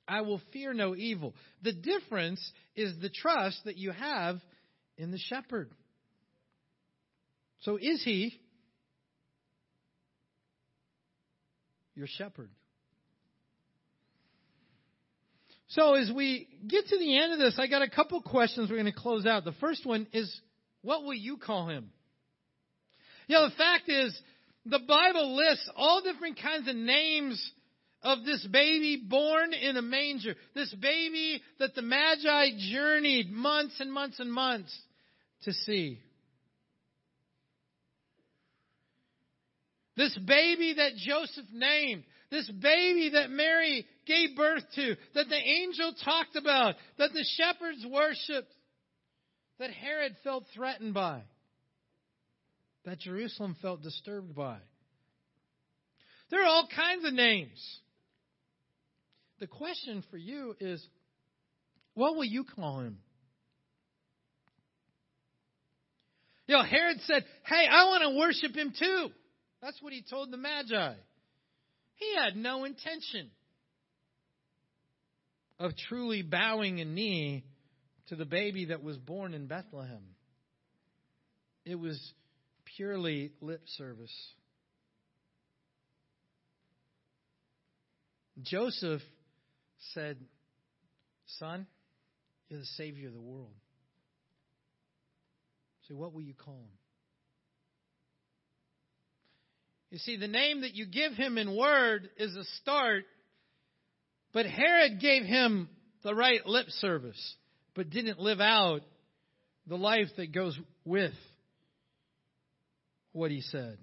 I 0.07 0.21
will 0.21 0.41
fear 0.53 0.73
no 0.73 0.95
evil. 0.95 1.33
The 1.63 1.73
difference 1.73 2.39
is 2.75 2.93
the 3.01 3.09
trust 3.09 3.59
that 3.65 3.77
you 3.77 3.91
have 3.91 4.39
in 4.97 5.11
the 5.11 5.17
shepherd. 5.17 5.71
So 7.61 7.77
is 7.77 8.03
he 8.03 8.39
your 11.95 12.07
shepherd? 12.07 12.49
So 15.69 15.95
as 15.95 16.11
we 16.15 16.47
get 16.67 16.87
to 16.87 16.97
the 16.97 17.17
end 17.17 17.33
of 17.33 17.39
this, 17.39 17.55
I 17.57 17.67
got 17.67 17.81
a 17.81 17.89
couple 17.89 18.21
questions 18.21 18.69
we're 18.69 18.77
going 18.77 18.93
to 18.93 18.97
close 18.97 19.25
out. 19.25 19.43
The 19.43 19.51
first 19.53 19.85
one 19.85 20.07
is, 20.13 20.33
what 20.83 21.03
will 21.03 21.15
you 21.15 21.37
call 21.37 21.67
him? 21.67 21.89
You 23.27 23.35
know, 23.35 23.49
the 23.49 23.55
fact 23.55 23.89
is, 23.89 24.17
the 24.65 24.79
Bible 24.79 25.35
lists 25.35 25.69
all 25.75 26.01
different 26.01 26.39
kinds 26.39 26.67
of 26.67 26.75
names 26.75 27.51
of 28.05 28.23
this 28.23 28.45
baby 28.51 29.03
born 29.03 29.51
in 29.53 29.75
a 29.77 29.81
manger. 29.81 30.35
This 30.53 30.73
baby 30.75 31.41
that 31.57 31.73
the 31.73 31.81
Magi 31.81 32.51
journeyed 32.71 33.31
months 33.31 33.79
and 33.79 33.91
months 33.91 34.19
and 34.19 34.31
months 34.31 34.71
to 35.41 35.51
see. 35.51 35.99
This 39.97 40.15
baby 40.19 40.75
that 40.75 40.95
Joseph 40.97 41.47
named. 41.51 42.03
This 42.29 42.49
baby 42.49 43.09
that 43.13 43.31
Mary 43.31 43.87
gave 44.05 44.35
birth 44.35 44.63
to. 44.75 44.95
That 45.15 45.27
the 45.27 45.35
angel 45.35 45.93
talked 46.03 46.35
about. 46.35 46.75
That 46.99 47.11
the 47.11 47.25
shepherds 47.37 47.83
worshiped. 47.89 48.53
That 49.57 49.71
Herod 49.71 50.15
felt 50.23 50.43
threatened 50.53 50.93
by. 50.93 51.23
That 52.83 52.99
Jerusalem 52.99 53.55
felt 53.63 53.81
disturbed 53.81 54.35
by. 54.35 54.57
There 56.29 56.43
are 56.43 56.47
all 56.47 56.67
kinds 56.75 57.03
of 57.05 57.13
names. 57.13 57.79
The 59.39 59.47
question 59.47 60.03
for 60.09 60.17
you 60.17 60.55
is 60.59 60.85
what 61.93 62.15
will 62.15 62.25
you 62.25 62.43
call 62.43 62.81
him? 62.81 62.99
You 66.47 66.57
know, 66.57 66.63
Herod 66.63 66.97
said, 67.05 67.25
Hey, 67.45 67.67
I 67.69 67.85
want 67.85 68.03
to 68.03 68.17
worship 68.19 68.55
him 68.55 68.73
too. 68.77 69.09
That's 69.61 69.81
what 69.81 69.93
he 69.93 70.03
told 70.07 70.31
the 70.31 70.37
Magi. 70.37 70.93
He 71.95 72.15
had 72.15 72.35
no 72.35 72.65
intention 72.65 73.31
of 75.59 75.71
truly 75.87 76.21
bowing 76.21 76.81
a 76.81 76.85
knee 76.85 77.45
to 78.07 78.15
the 78.15 78.25
baby 78.25 78.65
that 78.65 78.83
was 78.83 78.97
born 78.97 79.33
in 79.33 79.47
Bethlehem. 79.47 80.03
It 81.65 81.75
was 81.75 81.99
purely 82.75 83.31
lip 83.41 83.61
service. 83.77 84.13
Joseph 88.43 89.01
said, 89.93 90.17
Son, 91.39 91.67
you're 92.49 92.59
the 92.59 92.65
Savior 92.77 93.07
of 93.07 93.13
the 93.13 93.21
world. 93.21 93.53
So, 95.87 95.95
what 95.95 96.13
will 96.13 96.21
you 96.21 96.33
call 96.33 96.55
him? 96.55 96.77
You 99.91 99.99
see, 99.99 100.17
the 100.17 100.27
name 100.27 100.61
that 100.61 100.75
you 100.75 100.85
give 100.87 101.13
him 101.13 101.37
in 101.37 101.55
word 101.55 102.09
is 102.17 102.35
a 102.35 102.43
start, 102.61 103.05
but 104.33 104.45
Herod 104.45 104.99
gave 104.99 105.23
him 105.23 105.69
the 106.03 106.13
right 106.13 106.45
lip 106.45 106.65
service, 106.69 107.35
but 107.75 107.89
didn't 107.89 108.19
live 108.19 108.41
out 108.41 108.81
the 109.67 109.77
life 109.77 110.09
that 110.17 110.33
goes 110.33 110.59
with 110.83 111.13
what 113.11 113.31
he 113.31 113.41
said. 113.41 113.77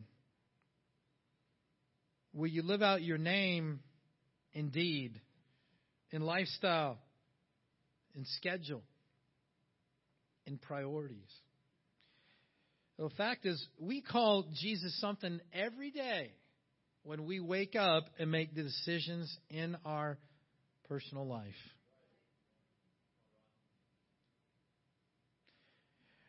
Will 2.35 2.49
you 2.49 2.63
live 2.63 2.83
out 2.83 3.03
your 3.03 3.19
name 3.19 3.81
indeed? 4.53 5.21
In 6.13 6.23
lifestyle, 6.23 6.99
in 8.15 8.25
schedule, 8.37 8.83
in 10.47 10.59
priorities. 10.59 11.31
The 12.99 13.09
fact 13.11 13.47
is, 13.47 13.67
we 13.81 14.03
call 14.03 14.45
Jesus 14.61 14.99
something 15.01 15.41
every 15.53 15.91
day 15.91 16.33
when 17.03 17.25
we 17.25 17.41
wake 17.41 17.75
up 17.75 18.05
and 18.19 18.31
make 18.31 18.55
the 18.55 18.63
decisions 18.63 19.35
in 19.51 19.77
our 19.85 20.19
personal 20.89 21.27
life. 21.27 21.49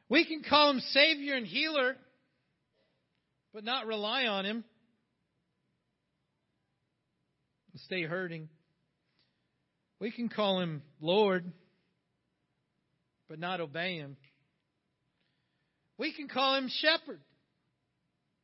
We 0.10 0.26
can 0.26 0.44
call 0.48 0.72
him 0.72 0.80
Savior 0.80 1.36
and 1.36 1.46
Healer, 1.46 1.96
but 3.54 3.64
not 3.64 3.86
rely 3.86 4.26
on 4.26 4.46
him. 4.46 4.64
Stay 7.86 8.04
hurting. 8.04 8.48
We 10.04 10.12
can 10.12 10.28
call 10.28 10.60
him 10.60 10.82
Lord, 11.00 11.50
but 13.30 13.40
not 13.40 13.62
obey 13.62 13.96
him. 13.96 14.18
We 15.98 16.12
can 16.12 16.28
call 16.28 16.56
him 16.56 16.70
shepherd 16.70 17.22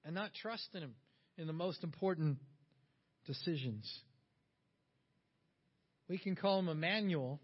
and 0.06 0.16
not 0.16 0.32
trust 0.42 0.70
in 0.74 0.84
him 0.84 0.96
in 1.38 1.48
the 1.48 1.54
most 1.54 1.84
important 1.84 2.38
decisions. 3.28 3.94
We 6.08 6.18
can 6.18 6.38
call 6.38 6.60
him 6.60 6.70
Emmanuel 6.70 7.42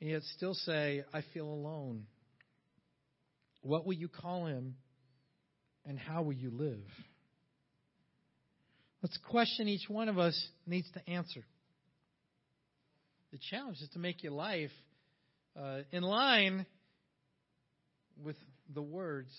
and 0.00 0.08
yet 0.08 0.22
still 0.36 0.54
say, 0.54 1.02
I 1.12 1.24
feel 1.34 1.48
alone. 1.48 2.04
What 3.62 3.86
will 3.86 3.94
you 3.94 4.06
call 4.06 4.46
him 4.46 4.76
and 5.84 5.98
how 5.98 6.22
will 6.22 6.32
you 6.32 6.52
live? 6.52 6.86
Let's 9.02 9.18
question 9.28 9.66
each 9.66 9.88
one 9.88 10.08
of 10.08 10.16
us 10.16 10.40
needs 10.64 10.88
to 10.92 11.10
answer. 11.10 11.44
The 13.32 13.38
challenge 13.50 13.78
is 13.80 13.88
to 13.94 13.98
make 13.98 14.22
your 14.22 14.32
life 14.32 14.70
uh, 15.58 15.80
in 15.90 16.02
line 16.02 16.66
with 18.22 18.36
the 18.74 18.82
words 18.82 19.30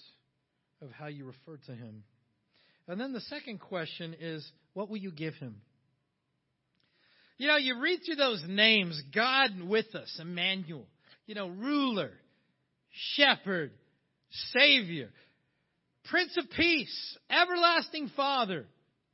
of 0.81 0.91
how 0.91 1.07
you 1.07 1.25
refer 1.25 1.57
to 1.67 1.71
him. 1.73 2.03
And 2.87 2.99
then 2.99 3.13
the 3.13 3.21
second 3.21 3.59
question 3.59 4.15
is, 4.19 4.49
what 4.73 4.89
will 4.89 4.97
you 4.97 5.11
give 5.11 5.35
him? 5.35 5.61
You 7.37 7.47
know, 7.47 7.57
you 7.57 7.79
read 7.79 7.99
through 8.03 8.15
those 8.15 8.43
names 8.47 8.99
God 9.13 9.51
with 9.61 9.93
us, 9.93 10.19
Emmanuel, 10.19 10.87
you 11.27 11.35
know, 11.35 11.49
ruler, 11.49 12.11
shepherd, 13.15 13.71
savior, 14.53 15.09
prince 16.05 16.35
of 16.37 16.49
peace, 16.49 17.17
everlasting 17.29 18.09
father, 18.15 18.65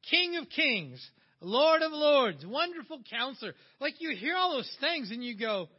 king 0.09 0.37
of 0.37 0.49
kings, 0.49 1.05
Lord 1.41 1.82
of 1.82 1.91
Lords, 1.91 2.45
wonderful 2.45 3.02
counselor. 3.10 3.54
Like 3.80 3.95
you 3.99 4.15
hear 4.15 4.36
all 4.36 4.54
those 4.54 4.78
things 4.82 5.12
and 5.12 5.23
you 5.23 5.38
go, 5.38 5.69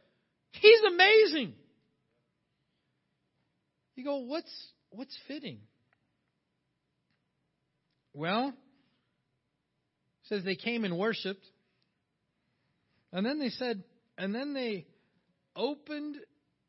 He's 0.51 0.81
amazing. 0.87 1.53
You 3.95 4.03
go, 4.03 4.17
what's 4.17 4.51
what's 4.89 5.17
fitting? 5.27 5.59
Well, 8.13 8.53
says 10.23 10.43
they 10.43 10.55
came 10.55 10.83
and 10.83 10.97
worshiped. 10.97 11.45
And 13.13 13.25
then 13.25 13.39
they 13.39 13.49
said, 13.49 13.83
and 14.17 14.33
then 14.33 14.53
they 14.53 14.85
opened 15.55 16.15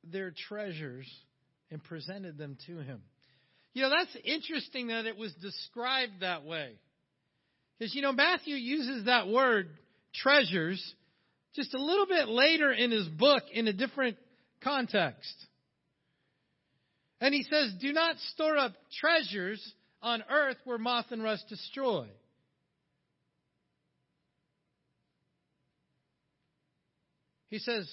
their 0.05 0.33
treasures 0.49 1.07
and 1.71 1.83
presented 1.83 2.37
them 2.37 2.59
to 2.67 2.79
him. 2.79 3.01
You 3.75 3.83
know, 3.83 3.91
that's 3.91 4.17
interesting 4.25 4.89
that 4.89 5.07
it 5.07 5.17
was 5.17 5.33
described 5.35 6.21
that 6.21 6.45
way. 6.45 6.75
Because, 7.83 7.97
you 7.97 8.03
know, 8.03 8.13
Matthew 8.13 8.55
uses 8.55 9.07
that 9.07 9.27
word, 9.27 9.69
treasures, 10.15 10.81
just 11.57 11.75
a 11.75 11.83
little 11.83 12.07
bit 12.07 12.29
later 12.29 12.71
in 12.71 12.93
his 12.93 13.09
book 13.09 13.43
in 13.53 13.67
a 13.67 13.73
different 13.73 14.19
context. 14.63 15.35
And 17.21 17.35
he 17.35 17.43
says, 17.43 17.75
Do 17.81 17.93
not 17.93 18.15
store 18.35 18.57
up 18.57 18.75
treasures 19.01 19.61
on 20.01 20.23
earth 20.31 20.59
where 20.63 20.79
moth 20.79 21.07
and 21.11 21.25
rust 21.25 21.47
destroy. 21.49 22.07
He 27.49 27.59
says, 27.59 27.93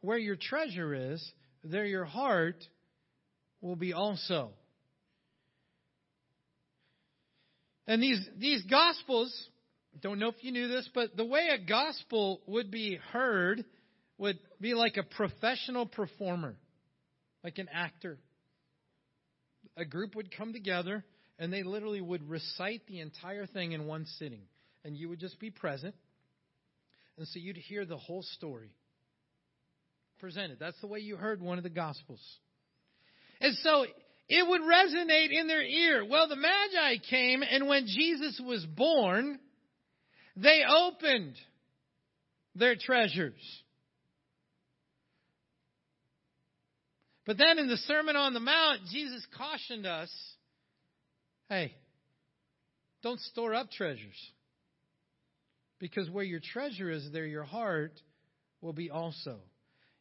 Where 0.00 0.16
your 0.16 0.36
treasure 0.36 1.12
is, 1.12 1.30
there 1.62 1.84
your 1.84 2.06
heart 2.06 2.64
will 3.60 3.76
be 3.76 3.92
also. 3.92 4.52
And 7.88 8.02
these, 8.02 8.20
these 8.38 8.62
gospels, 8.64 9.34
don't 10.02 10.18
know 10.18 10.28
if 10.28 10.36
you 10.42 10.52
knew 10.52 10.68
this, 10.68 10.88
but 10.94 11.16
the 11.16 11.24
way 11.24 11.48
a 11.48 11.66
gospel 11.66 12.42
would 12.46 12.70
be 12.70 12.98
heard 13.12 13.64
would 14.18 14.38
be 14.60 14.74
like 14.74 14.98
a 14.98 15.02
professional 15.02 15.86
performer, 15.86 16.56
like 17.42 17.56
an 17.56 17.68
actor. 17.72 18.18
A 19.76 19.86
group 19.86 20.14
would 20.16 20.36
come 20.36 20.52
together 20.52 21.02
and 21.38 21.50
they 21.50 21.62
literally 21.62 22.02
would 22.02 22.28
recite 22.28 22.86
the 22.86 23.00
entire 23.00 23.46
thing 23.46 23.72
in 23.72 23.86
one 23.86 24.04
sitting. 24.18 24.42
And 24.84 24.94
you 24.94 25.08
would 25.08 25.18
just 25.18 25.40
be 25.40 25.50
present. 25.50 25.94
And 27.16 27.26
so 27.26 27.38
you'd 27.38 27.56
hear 27.56 27.86
the 27.86 27.96
whole 27.96 28.22
story 28.22 28.70
presented. 30.20 30.58
That's 30.60 30.80
the 30.80 30.88
way 30.88 30.98
you 30.98 31.16
heard 31.16 31.40
one 31.40 31.58
of 31.58 31.64
the 31.64 31.70
Gospels. 31.70 32.20
And 33.40 33.56
so 33.62 33.86
it 34.28 34.46
would 34.46 34.60
resonate 34.60 35.30
in 35.30 35.46
their 35.46 35.62
ear. 35.62 36.04
Well, 36.04 36.28
the 36.28 36.36
Magi 36.36 36.96
came, 37.08 37.42
and 37.42 37.66
when 37.66 37.86
Jesus 37.86 38.40
was 38.44 38.64
born, 38.64 39.38
they 40.36 40.62
opened 40.68 41.34
their 42.54 42.76
treasures. 42.76 43.40
But 47.26 47.38
then 47.38 47.58
in 47.58 47.68
the 47.68 47.76
Sermon 47.76 48.16
on 48.16 48.34
the 48.34 48.40
Mount, 48.40 48.80
Jesus 48.90 49.24
cautioned 49.36 49.86
us 49.86 50.10
hey, 51.48 51.74
don't 53.02 53.20
store 53.20 53.54
up 53.54 53.70
treasures. 53.70 54.16
Because 55.78 56.10
where 56.10 56.24
your 56.24 56.40
treasure 56.40 56.90
is, 56.90 57.08
there 57.12 57.26
your 57.26 57.44
heart 57.44 57.92
will 58.60 58.72
be 58.72 58.90
also. 58.90 59.38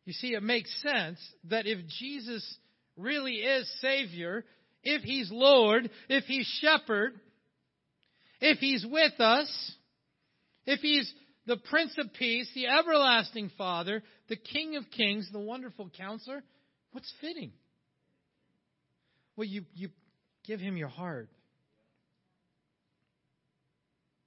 You 0.05 0.13
see, 0.13 0.33
it 0.33 0.43
makes 0.43 0.73
sense 0.81 1.19
that 1.45 1.67
if 1.67 1.79
Jesus 1.99 2.43
really 2.97 3.35
is 3.35 3.69
Savior, 3.81 4.43
if 4.83 5.01
He's 5.03 5.29
Lord, 5.31 5.89
if 6.09 6.25
He's 6.25 6.47
Shepherd, 6.61 7.13
if 8.41 8.59
He's 8.59 8.85
with 8.85 9.19
us, 9.19 9.71
if 10.65 10.79
He's 10.81 11.11
the 11.45 11.57
Prince 11.57 11.95
of 11.97 12.13
Peace, 12.13 12.49
the 12.53 12.67
everlasting 12.67 13.51
Father, 13.57 14.03
the 14.27 14.35
King 14.35 14.75
of 14.75 14.83
Kings, 14.91 15.29
the 15.31 15.39
wonderful 15.39 15.89
counselor, 15.97 16.43
what's 16.91 17.11
fitting? 17.21 17.51
Well, 19.35 19.47
you, 19.47 19.63
you 19.73 19.89
give 20.45 20.59
Him 20.59 20.75
your 20.77 20.89
heart. 20.89 21.29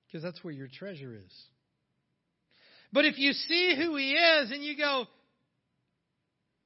Because 0.07 0.23
that's 0.23 0.43
where 0.43 0.55
your 0.55 0.69
treasure 0.69 1.15
is. 1.15 1.43
But 2.93 3.05
if 3.05 3.19
you 3.19 3.33
see 3.33 3.75
who 3.77 3.97
He 3.97 4.13
is 4.13 4.51
and 4.51 4.65
you 4.65 4.77
go, 4.77 5.07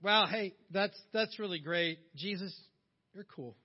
well, 0.04 0.26
hey, 0.26 0.54
that's, 0.70 1.00
that's 1.14 1.38
really 1.38 1.58
great. 1.58 1.98
Jesus, 2.14 2.54
you're 3.14 3.26
cool. 3.34 3.56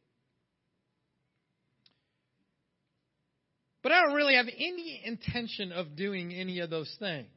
But 3.83 3.91
I 3.91 4.01
don't 4.01 4.15
really 4.15 4.35
have 4.35 4.47
any 4.47 5.01
intention 5.03 5.73
of 5.73 5.97
doing 5.97 6.33
any 6.33 6.59
of 6.59 6.69
those 6.69 6.93
things. 6.97 7.27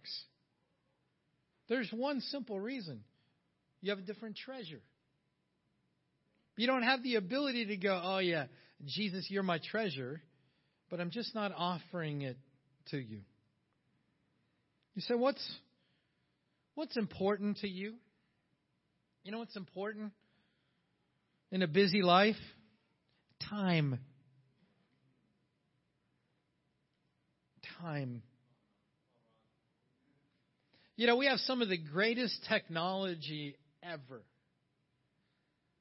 There's 1.69 1.91
one 1.93 2.21
simple 2.21 2.61
reason 2.61 3.01
you 3.81 3.91
have 3.91 3.99
a 3.99 4.03
different 4.03 4.37
treasure. 4.37 4.81
You 6.57 6.69
don't 6.69 6.85
have 6.85 7.03
the 7.03 7.17
ability 7.17 7.67
to 7.67 7.77
go, 7.77 8.01
oh, 8.01 8.19
yeah, 8.19 8.45
Jesus, 8.85 9.27
you're 9.29 9.43
my 9.43 9.59
treasure, 9.59 10.23
but 10.91 11.01
I'm 11.01 11.11
just 11.11 11.35
not 11.35 11.51
offering 11.57 12.23
it 12.23 12.37
to 12.91 12.99
you. 12.99 13.23
You 14.95 15.03
say, 15.03 15.15
what's, 15.15 15.45
what's 16.77 16.97
important 16.97 17.59
to 17.59 17.69
you? 17.69 17.95
You 19.25 19.31
know 19.31 19.39
what's 19.39 19.57
important 19.57 20.13
in 21.53 21.63
a 21.63 21.69
busy 21.69 22.03
life? 22.03 22.35
Time. 23.49 24.01
Time. 27.81 28.23
You 30.97 31.07
know, 31.07 31.17
we 31.17 31.27
have 31.27 31.39
some 31.41 31.63
of 31.63 31.69
the 31.69 31.79
greatest 31.79 32.37
technology 32.49 33.57
ever. 33.83 34.23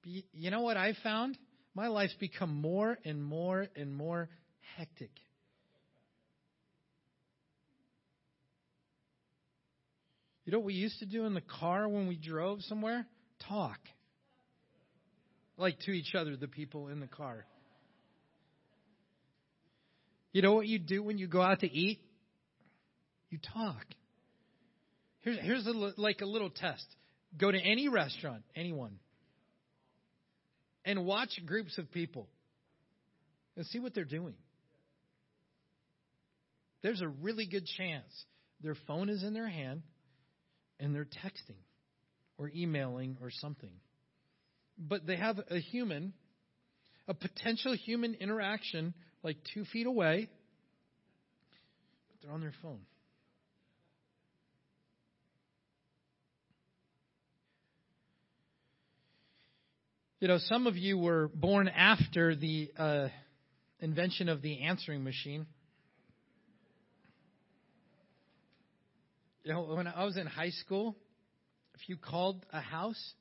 You 0.03 0.51
know 0.51 0.61
what 0.61 0.77
I 0.77 0.93
found? 1.03 1.37
My 1.73 1.87
life's 1.87 2.15
become 2.19 2.61
more 2.61 2.97
and 3.05 3.23
more 3.23 3.67
and 3.75 3.95
more 3.95 4.29
hectic. 4.77 5.11
You 10.45 10.51
know 10.51 10.59
what 10.59 10.65
we 10.65 10.73
used 10.73 10.99
to 10.99 11.05
do 11.05 11.25
in 11.25 11.33
the 11.33 11.41
car 11.41 11.87
when 11.87 12.07
we 12.07 12.17
drove 12.17 12.61
somewhere? 12.61 13.07
Talk. 13.47 13.79
Like 15.57 15.79
to 15.81 15.91
each 15.91 16.15
other, 16.15 16.35
the 16.35 16.47
people 16.47 16.87
in 16.87 16.99
the 16.99 17.07
car. 17.07 17.45
You 20.31 20.41
know 20.41 20.53
what 20.53 20.67
you 20.67 20.79
do 20.79 21.03
when 21.03 21.17
you 21.17 21.27
go 21.27 21.41
out 21.41 21.59
to 21.59 21.71
eat? 21.71 21.99
You 23.29 23.39
talk. 23.53 23.85
Here's, 25.21 25.37
here's 25.39 25.67
a, 25.67 25.71
like 25.97 26.21
a 26.21 26.25
little 26.25 26.49
test. 26.49 26.85
Go 27.37 27.51
to 27.51 27.59
any 27.59 27.87
restaurant, 27.87 28.43
anyone, 28.55 28.99
and 30.83 31.05
watch 31.05 31.29
groups 31.45 31.77
of 31.77 31.91
people 31.91 32.27
and 33.55 33.65
see 33.67 33.79
what 33.79 33.93
they're 33.93 34.03
doing. 34.03 34.33
There's 36.81 37.01
a 37.01 37.07
really 37.07 37.45
good 37.45 37.65
chance 37.77 38.11
their 38.61 38.75
phone 38.87 39.09
is 39.09 39.23
in 39.23 39.33
their 39.33 39.47
hand 39.47 39.83
and 40.79 40.93
they're 40.95 41.05
texting 41.05 41.57
or 42.41 42.51
emailing 42.55 43.17
or 43.21 43.29
something. 43.29 43.69
But 44.77 45.05
they 45.05 45.15
have 45.15 45.39
a 45.51 45.59
human, 45.59 46.13
a 47.07 47.13
potential 47.13 47.75
human 47.75 48.15
interaction 48.15 48.95
like 49.21 49.37
two 49.53 49.63
feet 49.65 49.85
away, 49.85 50.27
but 52.09 52.17
they're 52.21 52.33
on 52.33 52.41
their 52.41 52.53
phone. 52.63 52.79
You 60.19 60.27
know, 60.27 60.39
some 60.39 60.65
of 60.65 60.75
you 60.77 60.97
were 60.97 61.29
born 61.33 61.67
after 61.67 62.35
the 62.35 62.71
uh, 62.77 63.07
invention 63.79 64.29
of 64.29 64.41
the 64.41 64.61
answering 64.61 65.03
machine. 65.03 65.45
You 69.43 69.53
know, 69.53 69.61
when 69.75 69.87
I 69.87 70.05
was 70.05 70.17
in 70.17 70.27
high 70.27 70.51
school, 70.51 70.95
if 71.81 71.89
you 71.89 71.97
called 71.97 72.45
a 72.53 72.61
house 72.61 73.13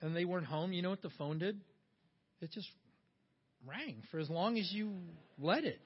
and 0.00 0.16
they 0.16 0.24
weren't 0.24 0.46
home, 0.46 0.72
you 0.72 0.82
know 0.82 0.90
what 0.90 1.02
the 1.02 1.10
phone 1.18 1.38
did? 1.38 1.60
It 2.40 2.50
just 2.50 2.68
rang 3.66 4.02
for 4.10 4.18
as 4.18 4.30
long 4.30 4.58
as 4.58 4.70
you 4.72 4.92
let 5.38 5.64
it. 5.64 5.80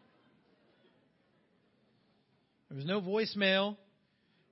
There 2.69 2.77
was 2.77 2.87
no 2.87 3.01
voicemail. 3.01 3.77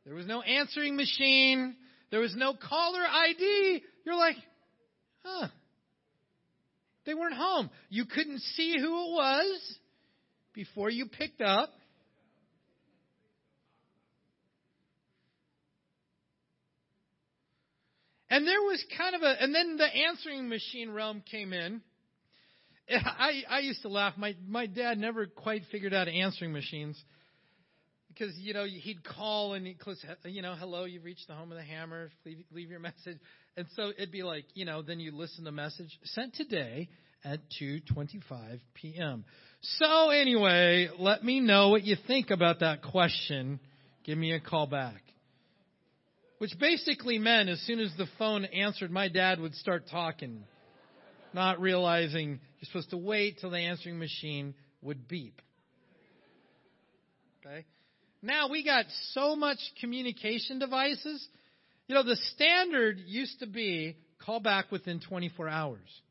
There 0.04 0.14
was 0.14 0.26
no 0.26 0.42
answering 0.42 0.96
machine. 0.96 1.76
There 2.10 2.20
was 2.20 2.34
no 2.36 2.54
caller 2.54 3.00
ID. 3.02 3.82
You're 4.04 4.16
like, 4.16 4.36
huh. 5.24 5.48
They 7.06 7.14
weren't 7.14 7.34
home. 7.34 7.70
You 7.88 8.04
couldn't 8.04 8.40
see 8.56 8.76
who 8.78 8.86
it 8.86 9.12
was 9.12 9.78
before 10.54 10.90
you 10.90 11.06
picked 11.06 11.40
up. 11.40 11.70
And 18.34 18.48
there 18.48 18.62
was 18.62 18.84
kind 18.98 19.14
of 19.14 19.22
a, 19.22 19.40
and 19.40 19.54
then 19.54 19.76
the 19.76 19.86
answering 19.86 20.48
machine 20.48 20.90
realm 20.90 21.22
came 21.30 21.52
in. 21.52 21.80
I, 22.90 23.44
I 23.48 23.58
used 23.60 23.82
to 23.82 23.88
laugh. 23.88 24.14
My, 24.16 24.34
my 24.44 24.66
dad 24.66 24.98
never 24.98 25.26
quite 25.26 25.62
figured 25.70 25.94
out 25.94 26.08
answering 26.08 26.52
machines 26.52 27.00
because, 28.08 28.36
you 28.38 28.52
know, 28.52 28.64
he'd 28.64 29.04
call 29.04 29.54
and 29.54 29.64
he'd, 29.64 29.78
you 30.24 30.42
know, 30.42 30.56
hello, 30.58 30.82
you've 30.82 31.04
reached 31.04 31.28
the 31.28 31.34
home 31.34 31.52
of 31.52 31.58
the 31.58 31.62
hammer, 31.62 32.10
leave, 32.26 32.38
leave 32.50 32.70
your 32.70 32.80
message. 32.80 33.18
And 33.56 33.68
so 33.76 33.92
it'd 33.96 34.10
be 34.10 34.24
like, 34.24 34.46
you 34.54 34.64
know, 34.64 34.82
then 34.82 34.98
you 34.98 35.12
listen 35.12 35.44
to 35.44 35.44
the 35.44 35.52
message 35.52 35.96
sent 36.02 36.34
today 36.34 36.88
at 37.22 37.38
2:25 37.62 38.58
p.m. 38.74 39.24
So 39.78 40.10
anyway, 40.10 40.88
let 40.98 41.22
me 41.22 41.38
know 41.38 41.68
what 41.68 41.84
you 41.84 41.96
think 42.08 42.32
about 42.32 42.58
that 42.60 42.82
question. 42.82 43.60
Give 44.02 44.18
me 44.18 44.32
a 44.32 44.40
call 44.40 44.66
back. 44.66 45.04
Which 46.44 46.58
basically 46.58 47.18
meant 47.18 47.48
as 47.48 47.58
soon 47.60 47.80
as 47.80 47.90
the 47.96 48.04
phone 48.18 48.44
answered, 48.44 48.90
my 48.90 49.08
dad 49.08 49.40
would 49.40 49.54
start 49.54 49.84
talking, 49.90 50.44
not 51.32 51.58
realizing 51.58 52.38
you're 52.60 52.66
supposed 52.66 52.90
to 52.90 52.98
wait 52.98 53.38
till 53.40 53.48
the 53.48 53.56
answering 53.56 53.98
machine 53.98 54.54
would 54.82 55.08
beep. 55.08 55.40
Okay? 57.40 57.64
Now 58.20 58.50
we 58.50 58.62
got 58.62 58.84
so 59.12 59.34
much 59.34 59.56
communication 59.80 60.58
devices. 60.58 61.26
You 61.86 61.94
know, 61.94 62.02
the 62.02 62.18
standard 62.34 62.98
used 63.06 63.40
to 63.40 63.46
be 63.46 63.96
call 64.22 64.40
back 64.40 64.70
within 64.70 65.00
24 65.00 65.48
hours. 65.48 66.02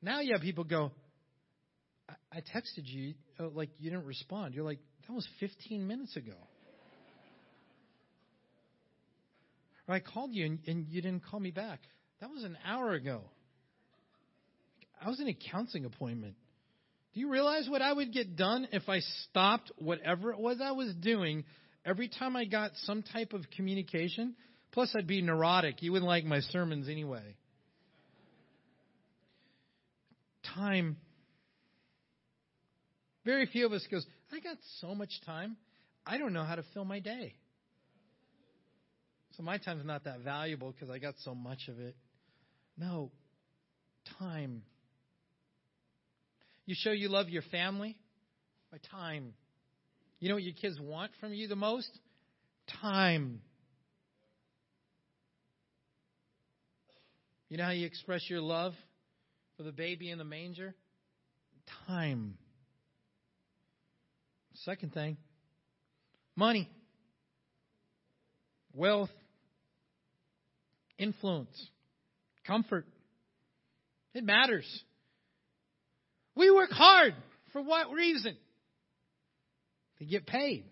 Now 0.00 0.20
you 0.20 0.34
have 0.34 0.42
people 0.42 0.62
go, 0.62 0.92
I, 2.08 2.36
I 2.36 2.36
texted 2.36 2.84
you, 2.84 3.14
like 3.40 3.70
you 3.80 3.90
didn't 3.90 4.06
respond. 4.06 4.54
You're 4.54 4.64
like, 4.64 4.78
that 5.08 5.12
was 5.12 5.26
15 5.40 5.88
minutes 5.88 6.14
ago. 6.14 6.36
Or 9.88 9.94
I 9.94 10.00
called 10.00 10.34
you 10.34 10.46
and, 10.46 10.58
and 10.66 10.86
you 10.88 11.00
didn't 11.00 11.24
call 11.24 11.40
me 11.40 11.50
back. 11.50 11.80
That 12.20 12.30
was 12.30 12.44
an 12.44 12.56
hour 12.64 12.92
ago. 12.92 13.22
I 15.00 15.08
was 15.08 15.20
in 15.20 15.28
a 15.28 15.36
counseling 15.50 15.84
appointment. 15.84 16.34
Do 17.14 17.20
you 17.20 17.30
realize 17.30 17.68
what 17.68 17.82
I 17.82 17.92
would 17.92 18.12
get 18.12 18.36
done 18.36 18.68
if 18.72 18.88
I 18.88 19.00
stopped 19.00 19.70
whatever 19.76 20.32
it 20.32 20.38
was 20.38 20.58
I 20.62 20.72
was 20.72 20.94
doing 20.94 21.44
every 21.84 22.08
time 22.08 22.36
I 22.36 22.44
got 22.44 22.72
some 22.84 23.02
type 23.02 23.32
of 23.32 23.42
communication? 23.56 24.34
Plus, 24.72 24.94
I'd 24.96 25.06
be 25.06 25.22
neurotic. 25.22 25.82
You 25.82 25.92
wouldn't 25.92 26.08
like 26.08 26.24
my 26.24 26.40
sermons 26.40 26.88
anyway. 26.88 27.36
Time. 30.54 30.96
Very 33.24 33.46
few 33.46 33.66
of 33.66 33.72
us 33.72 33.86
goes, 33.90 34.06
I 34.32 34.40
got 34.40 34.56
so 34.80 34.94
much 34.94 35.10
time. 35.24 35.56
I 36.04 36.18
don't 36.18 36.32
know 36.32 36.44
how 36.44 36.56
to 36.56 36.64
fill 36.74 36.84
my 36.84 37.00
day. 37.00 37.34
So 39.36 39.42
my 39.42 39.58
time's 39.58 39.84
not 39.84 40.04
that 40.04 40.20
valuable 40.20 40.72
because 40.72 40.88
I 40.88 40.98
got 40.98 41.14
so 41.22 41.34
much 41.34 41.68
of 41.68 41.78
it. 41.78 41.94
No, 42.78 43.10
time. 44.18 44.62
You 46.64 46.74
show 46.76 46.90
you 46.90 47.10
love 47.10 47.28
your 47.28 47.42
family 47.50 47.96
by 48.72 48.78
time. 48.90 49.34
You 50.20 50.30
know 50.30 50.36
what 50.36 50.42
your 50.42 50.54
kids 50.54 50.80
want 50.80 51.12
from 51.20 51.34
you 51.34 51.48
the 51.48 51.56
most? 51.56 51.90
Time. 52.80 53.42
You 57.50 57.58
know 57.58 57.64
how 57.64 57.70
you 57.70 57.86
express 57.86 58.28
your 58.28 58.40
love 58.40 58.72
for 59.56 59.62
the 59.64 59.72
baby 59.72 60.10
in 60.10 60.16
the 60.18 60.24
manger? 60.24 60.74
Time. 61.86 62.38
Second 64.64 64.94
thing, 64.94 65.18
money, 66.34 66.70
wealth, 68.72 69.10
influence, 70.98 71.70
comfort. 72.46 72.86
It 74.14 74.24
matters. 74.24 74.66
We 76.34 76.50
work 76.50 76.70
hard. 76.70 77.14
For 77.52 77.62
what 77.62 77.90
reason? 77.90 78.36
To 79.98 80.04
get 80.04 80.26
paid. 80.26 80.64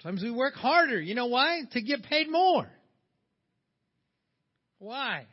Sometimes 0.00 0.22
we 0.22 0.30
work 0.30 0.54
harder. 0.54 1.00
You 1.00 1.14
know 1.14 1.26
why? 1.26 1.62
To 1.72 1.80
get 1.80 2.04
paid 2.04 2.30
more. 2.30 2.68
Why? 4.78 5.24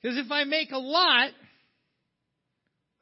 Because 0.00 0.18
if 0.18 0.30
I 0.30 0.44
make 0.44 0.72
a 0.72 0.78
lot, 0.78 1.30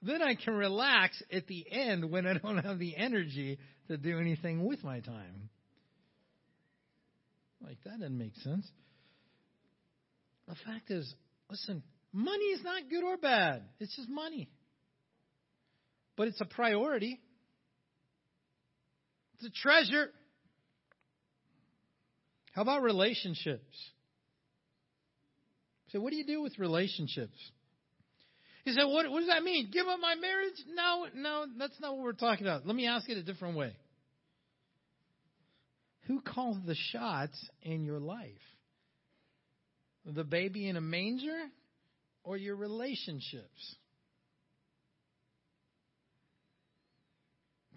then 0.02 0.22
I 0.22 0.36
can 0.36 0.54
relax 0.54 1.20
at 1.32 1.46
the 1.48 1.66
end 1.70 2.10
when 2.10 2.26
I 2.26 2.34
don't 2.34 2.58
have 2.58 2.78
the 2.78 2.96
energy 2.96 3.58
to 3.88 3.96
do 3.96 4.18
anything 4.18 4.64
with 4.64 4.84
my 4.84 5.00
time. 5.00 5.50
Like, 7.62 7.78
that 7.84 8.00
doesn't 8.00 8.16
make 8.16 8.34
sense. 8.36 8.66
The 10.46 10.54
fact 10.64 10.90
is, 10.90 11.12
listen, 11.50 11.82
Money 12.12 12.46
is 12.46 12.62
not 12.64 12.88
good 12.88 13.04
or 13.04 13.16
bad, 13.16 13.62
it's 13.80 13.94
just 13.94 14.09
money. 14.09 14.48
But 16.16 16.28
it's 16.28 16.40
a 16.40 16.46
priority, 16.46 17.20
it's 19.34 19.46
a 19.46 19.50
treasure. 19.50 20.11
How 22.52 22.62
about 22.62 22.82
relationships? 22.82 23.76
So, 25.90 26.00
what 26.00 26.11
do 26.11 26.16
you 26.16 26.26
do 26.26 26.42
with 26.42 26.59
relationships? 26.59 27.38
He 28.64 28.72
said, 28.72 28.84
what, 28.84 29.09
what 29.11 29.20
does 29.20 29.28
that 29.28 29.42
mean? 29.42 29.70
Give 29.72 29.86
up 29.86 30.00
my 30.00 30.14
marriage? 30.16 30.54
No, 30.74 31.06
no, 31.14 31.46
that's 31.59 31.78
not 31.80 31.94
what 31.94 32.02
we're 32.02 32.12
talking 32.12 32.46
about. 32.46 32.66
Let 32.66 32.74
me 32.74 32.86
ask 32.86 33.09
it 33.09 33.16
a 33.16 33.22
different 33.22 33.56
way. 33.56 33.74
Who 36.09 36.22
calls 36.22 36.56
the 36.66 36.74
shots 36.74 37.38
in 37.62 37.84
your 37.84 38.00
life? 38.00 38.30
The 40.06 40.24
baby 40.24 40.66
in 40.66 40.76
a 40.76 40.80
manger 40.80 41.38
or 42.24 42.38
your 42.38 42.56
relationships? 42.56 43.76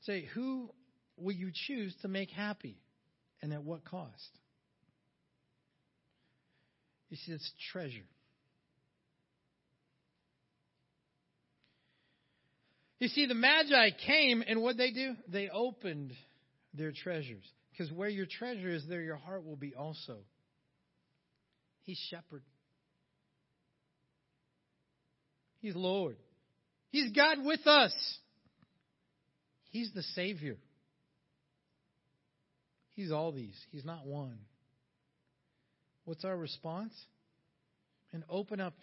Say, 0.03 0.29
who 0.33 0.69
will 1.17 1.33
you 1.33 1.51
choose 1.67 1.93
to 2.01 2.07
make 2.07 2.29
happy 2.31 2.77
and 3.41 3.53
at 3.53 3.63
what 3.63 3.83
cost? 3.83 4.29
You 7.09 7.17
see, 7.17 7.33
it's 7.33 7.51
treasure. 7.73 7.99
You 12.99 13.09
see, 13.09 13.25
the 13.25 13.35
Magi 13.35 13.89
came, 14.05 14.41
and 14.47 14.61
what 14.61 14.77
they 14.77 14.91
do? 14.91 15.15
They 15.27 15.49
opened 15.49 16.13
their 16.73 16.93
treasures. 16.93 17.43
Because 17.81 17.97
where 17.97 18.09
your 18.09 18.27
treasure 18.27 18.69
is, 18.69 18.83
there 18.87 19.01
your 19.01 19.15
heart 19.15 19.43
will 19.43 19.55
be 19.55 19.73
also. 19.73 20.17
He's 21.81 21.97
shepherd. 22.11 22.43
He's 25.61 25.75
Lord. 25.75 26.17
He's 26.91 27.11
God 27.11 27.37
with 27.43 27.65
us. 27.65 27.91
He's 29.71 29.89
the 29.95 30.03
Savior. 30.13 30.57
He's 32.91 33.11
all 33.11 33.31
these. 33.31 33.59
He's 33.71 33.83
not 33.85 34.05
one. 34.05 34.37
What's 36.05 36.23
our 36.23 36.37
response? 36.37 36.93
And 38.13 38.23
open 38.29 38.61
up 38.61 38.75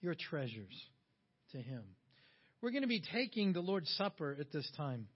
your 0.00 0.16
treasures 0.16 0.74
to 1.52 1.58
Him. 1.58 1.84
We're 2.60 2.72
going 2.72 2.82
to 2.82 2.88
be 2.88 3.02
taking 3.12 3.52
the 3.52 3.60
Lord's 3.60 3.94
Supper 3.96 4.36
at 4.40 4.50
this 4.50 4.68
time. 4.76 5.06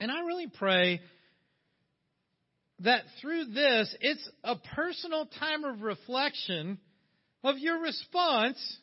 And 0.00 0.10
I 0.10 0.22
really 0.22 0.48
pray 0.48 1.00
that 2.84 3.02
through 3.20 3.46
this, 3.46 3.94
it's 4.00 4.28
a 4.44 4.56
personal 4.74 5.26
time 5.38 5.64
of 5.64 5.82
reflection 5.82 6.78
of 7.44 7.58
your 7.58 7.80
response 7.80 8.78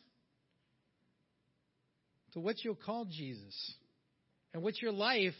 to 2.32 2.40
what 2.40 2.62
you'll 2.64 2.74
call 2.74 3.04
Jesus 3.06 3.74
and 4.52 4.62
what 4.62 4.80
your 4.80 4.92
life 4.92 5.34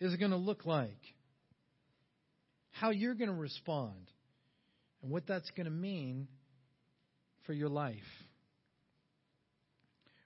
is 0.00 0.16
going 0.16 0.30
to 0.30 0.36
look 0.36 0.66
like. 0.66 1.00
How 2.70 2.90
you're 2.90 3.14
going 3.14 3.30
to 3.30 3.36
respond 3.36 4.10
and 5.02 5.10
what 5.10 5.26
that's 5.26 5.50
going 5.50 5.66
to 5.66 5.70
mean 5.70 6.28
for 7.46 7.52
your 7.52 7.68
life. 7.68 7.96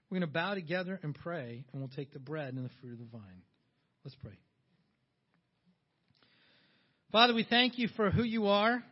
We're 0.09 0.19
going 0.19 0.29
to 0.29 0.33
bow 0.33 0.53
together 0.53 0.99
and 1.01 1.15
pray, 1.15 1.65
and 1.71 1.81
we'll 1.81 1.89
take 1.89 2.13
the 2.13 2.19
bread 2.19 2.53
and 2.53 2.63
the 2.63 2.69
fruit 2.79 2.93
of 2.93 2.99
the 2.99 3.05
vine. 3.11 3.41
Let's 4.03 4.15
pray. 4.15 4.37
Father, 7.15 7.33
we 7.33 7.45
thank 7.49 7.77
you 7.77 7.87
for 7.95 8.11
who 8.11 8.23
you 8.23 8.47
are, 8.47 8.83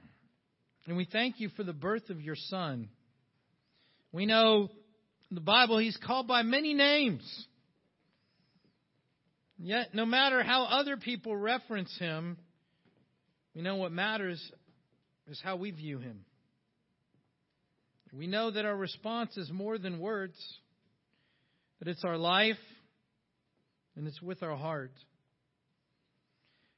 and 0.87 0.95
we 0.95 1.03
thank 1.03 1.41
you 1.41 1.49
for 1.57 1.63
the 1.63 1.73
birth 1.73 2.09
of 2.09 2.21
your 2.21 2.37
Son. 2.37 2.87
We 4.13 4.25
know 4.25 4.69
in 5.29 5.35
the 5.35 5.41
Bible, 5.41 5.77
he's 5.77 5.97
called 5.97 6.25
by 6.25 6.41
many 6.41 6.73
names. 6.73 7.21
Yet, 9.59 9.93
no 9.93 10.05
matter 10.05 10.41
how 10.41 10.63
other 10.63 10.95
people 10.95 11.35
reference 11.35 11.93
him, 11.99 12.37
we 13.53 13.61
know 13.61 13.75
what 13.75 13.91
matters 13.91 14.41
is 15.29 15.41
how 15.43 15.57
we 15.57 15.71
view 15.71 15.99
him. 15.99 16.23
We 18.13 18.27
know 18.27 18.51
that 18.51 18.63
our 18.63 18.77
response 18.77 19.35
is 19.35 19.51
more 19.51 19.77
than 19.77 19.99
words, 19.99 20.37
that 21.79 21.89
it's 21.89 22.05
our 22.05 22.17
life 22.17 22.55
and 23.97 24.07
it's 24.07 24.21
with 24.21 24.43
our 24.43 24.55
heart. 24.55 24.93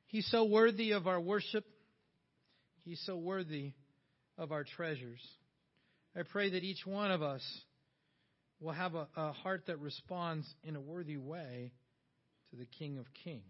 He's 0.07 0.27
so 0.31 0.45
worthy 0.45 0.91
of 0.91 1.07
our 1.07 1.19
worship. 1.19 1.65
He's 2.83 3.01
so 3.05 3.17
worthy 3.17 3.73
of 4.37 4.51
our 4.51 4.63
treasures. 4.63 5.21
I 6.17 6.23
pray 6.23 6.51
that 6.51 6.63
each 6.63 6.85
one 6.85 7.11
of 7.11 7.21
us 7.21 7.43
will 8.59 8.71
have 8.71 8.95
a, 8.95 9.07
a 9.17 9.31
heart 9.31 9.63
that 9.67 9.79
responds 9.79 10.47
in 10.63 10.75
a 10.75 10.81
worthy 10.81 11.17
way 11.17 11.71
to 12.51 12.55
the 12.55 12.65
King 12.65 12.97
of 12.97 13.05
Kings, 13.23 13.41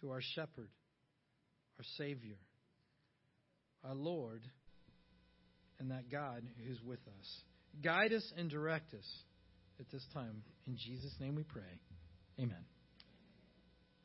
to 0.00 0.10
our 0.10 0.22
Shepherd, 0.34 0.70
our 1.78 1.84
Savior, 1.98 2.38
our 3.84 3.94
Lord, 3.94 4.42
and 5.78 5.90
that 5.90 6.10
God 6.10 6.42
who's 6.66 6.80
with 6.82 7.00
us. 7.00 7.42
Guide 7.82 8.12
us 8.12 8.32
and 8.36 8.50
direct 8.50 8.94
us 8.94 9.06
at 9.78 9.90
this 9.90 10.04
time. 10.12 10.42
In 10.66 10.76
Jesus' 10.76 11.14
name 11.20 11.34
we 11.34 11.42
pray. 11.42 11.80
Amen. 12.38 12.69